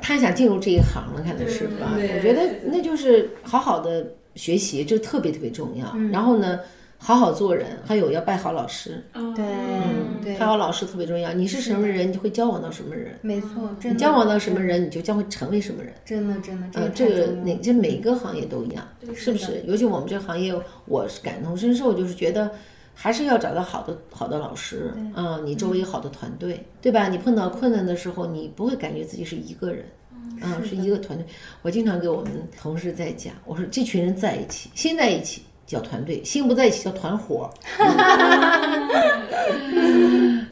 [0.00, 1.94] 他想进入这一行了，看来是吧？
[1.96, 4.06] 对我觉得那就是好好的
[4.36, 5.96] 学习，这特别特别重要。
[6.12, 6.60] 然后呢，
[7.00, 9.02] 好好做人，还有要拜好老师。
[9.12, 11.32] 对嗯，对拜，好老师特别重要。
[11.32, 13.16] 你是什么人，你就会交往到什么人。
[13.22, 13.48] 没错，
[13.80, 15.92] 真的你交往到什么人，你就将会成为什么人。
[16.04, 19.62] 真的真的，呃，这这个个太重要了哪这每一个行业都一样，是不是？
[19.64, 20.54] 尤其我们这个行业，
[20.86, 22.50] 我是感同身受，就是觉得
[22.94, 27.08] 还是要找到好的好的老师，啊、你周围有好的团队，对吧？
[27.08, 29.84] 你碰到困难的时候，你不会感觉自己是一个人。
[30.40, 31.26] 嗯，是一个团队。
[31.62, 32.30] 我经常给我们
[32.60, 37.48] 同事在讲，我说这群人在一起，心在一起叫团队，心不在一起叫团伙。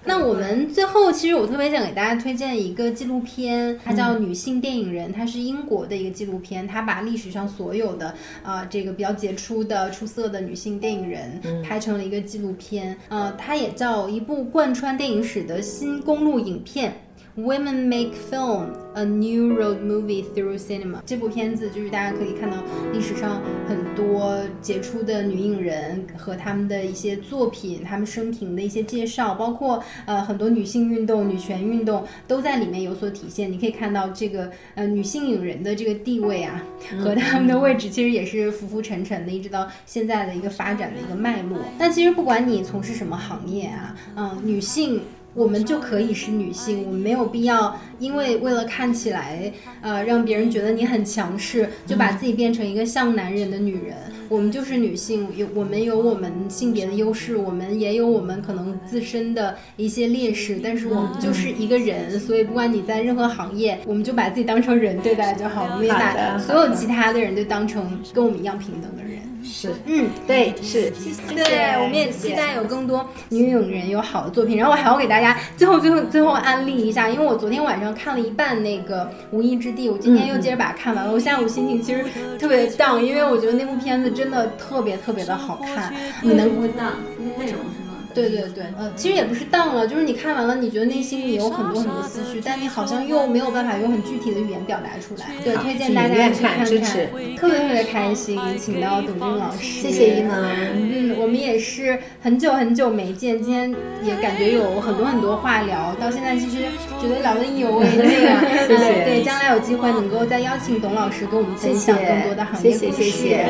[0.05, 8.14] 那我们最后，其实我特别想给大家推荐一个纪录片，它叫《女性电影人》，它是英国的一个纪录片，它把历史上所有的
[8.45, 17.03] 啊、这个比较杰出的、出色的女性电影人拍成了一个纪录片，呃，它也叫一部贯穿电影史的新公路影片。
[17.37, 21.01] Women Make Film: A New Road Movie Through Cinema。
[21.05, 22.57] 这部片子就是大家可以看到
[22.95, 33.53] 历史上很多杰出的女影人和她们的一些作品，她们生平的一些介绍，包括呃很多女性运动、女权运动都在里面有所体现。
[33.53, 36.64] 你可以看到这个呃女性影人的这个地位啊，
[36.99, 41.59] 和她们的位置其实也是浮浮沉沉的，一直到现在的一个发展的一个脉络。
[41.78, 45.03] 但其实不管你从事什么行业啊，嗯、女性。
[45.37, 53.95] 我们就可以是女性，我们没有必要因为为了看起来，呃，让别人觉得你很强势，就把自己变成一个像男人的女人。
[54.28, 69.06] 我们就是女性，有我们有我们性别的优势，我们也有我们可能自身的一些劣势，但是我们就是一个人，所以不管你在任何行业，我们就把自己当成人对待就好，我们也把所有其他的人都当成跟我们一样平等的人。
[69.47, 70.93] 是，嗯，对，是，
[71.29, 74.57] 对，我们也期待有更多女影人有好的作品。
[74.57, 81.13] 然后我还要给大家最后最后最后安利一下，因为我昨天晚上看了一半那个《无意之地》，我今天又接着把它看完了。
[81.13, 82.05] 我下午心情其实
[82.39, 85.95] 特别 down，因为我觉得那部片子真的特别特别的好看。
[86.23, 87.86] 你能不会当那些内容是吗？
[88.23, 95.27] 对对对，呃，其实也不是当了，就是你看完了，你觉得内心里有很多很多思绪，但你好像又没有办法用很具体的语言表达出来。
[95.45, 97.07] 对，推荐大家去看看，支持
[97.37, 100.37] 特别特别开心，请到董军老师，谢谢一萌
[100.75, 101.99] 嗯，我们也是。
[102.23, 106.64] 很久很久没见，今天也感觉有很多很多话聊，到现在其实
[107.01, 108.43] 觉得聊得意犹未尽啊。
[108.67, 113.03] 谢谢对，将来有机会能够再邀请董老师跟我们分享更多的行业故事。
[113.05, 113.47] 谢谢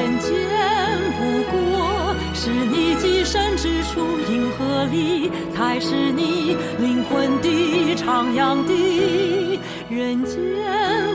[3.07, 9.61] 你寄身之处，银河里才是你灵魂的徜徉地。
[9.89, 10.37] 人间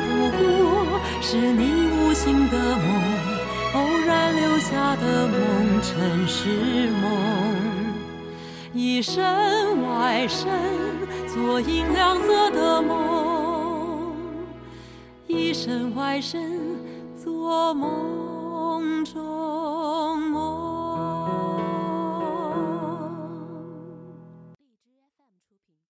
[0.08, 2.88] 不过是你无心的梦，
[3.74, 7.12] 偶然留下的梦，尘世梦。
[8.74, 9.22] 一身
[9.84, 10.48] 外身，
[11.28, 14.16] 做银亮色的梦。
[15.28, 16.42] 一身外身，
[17.22, 19.81] 做梦中。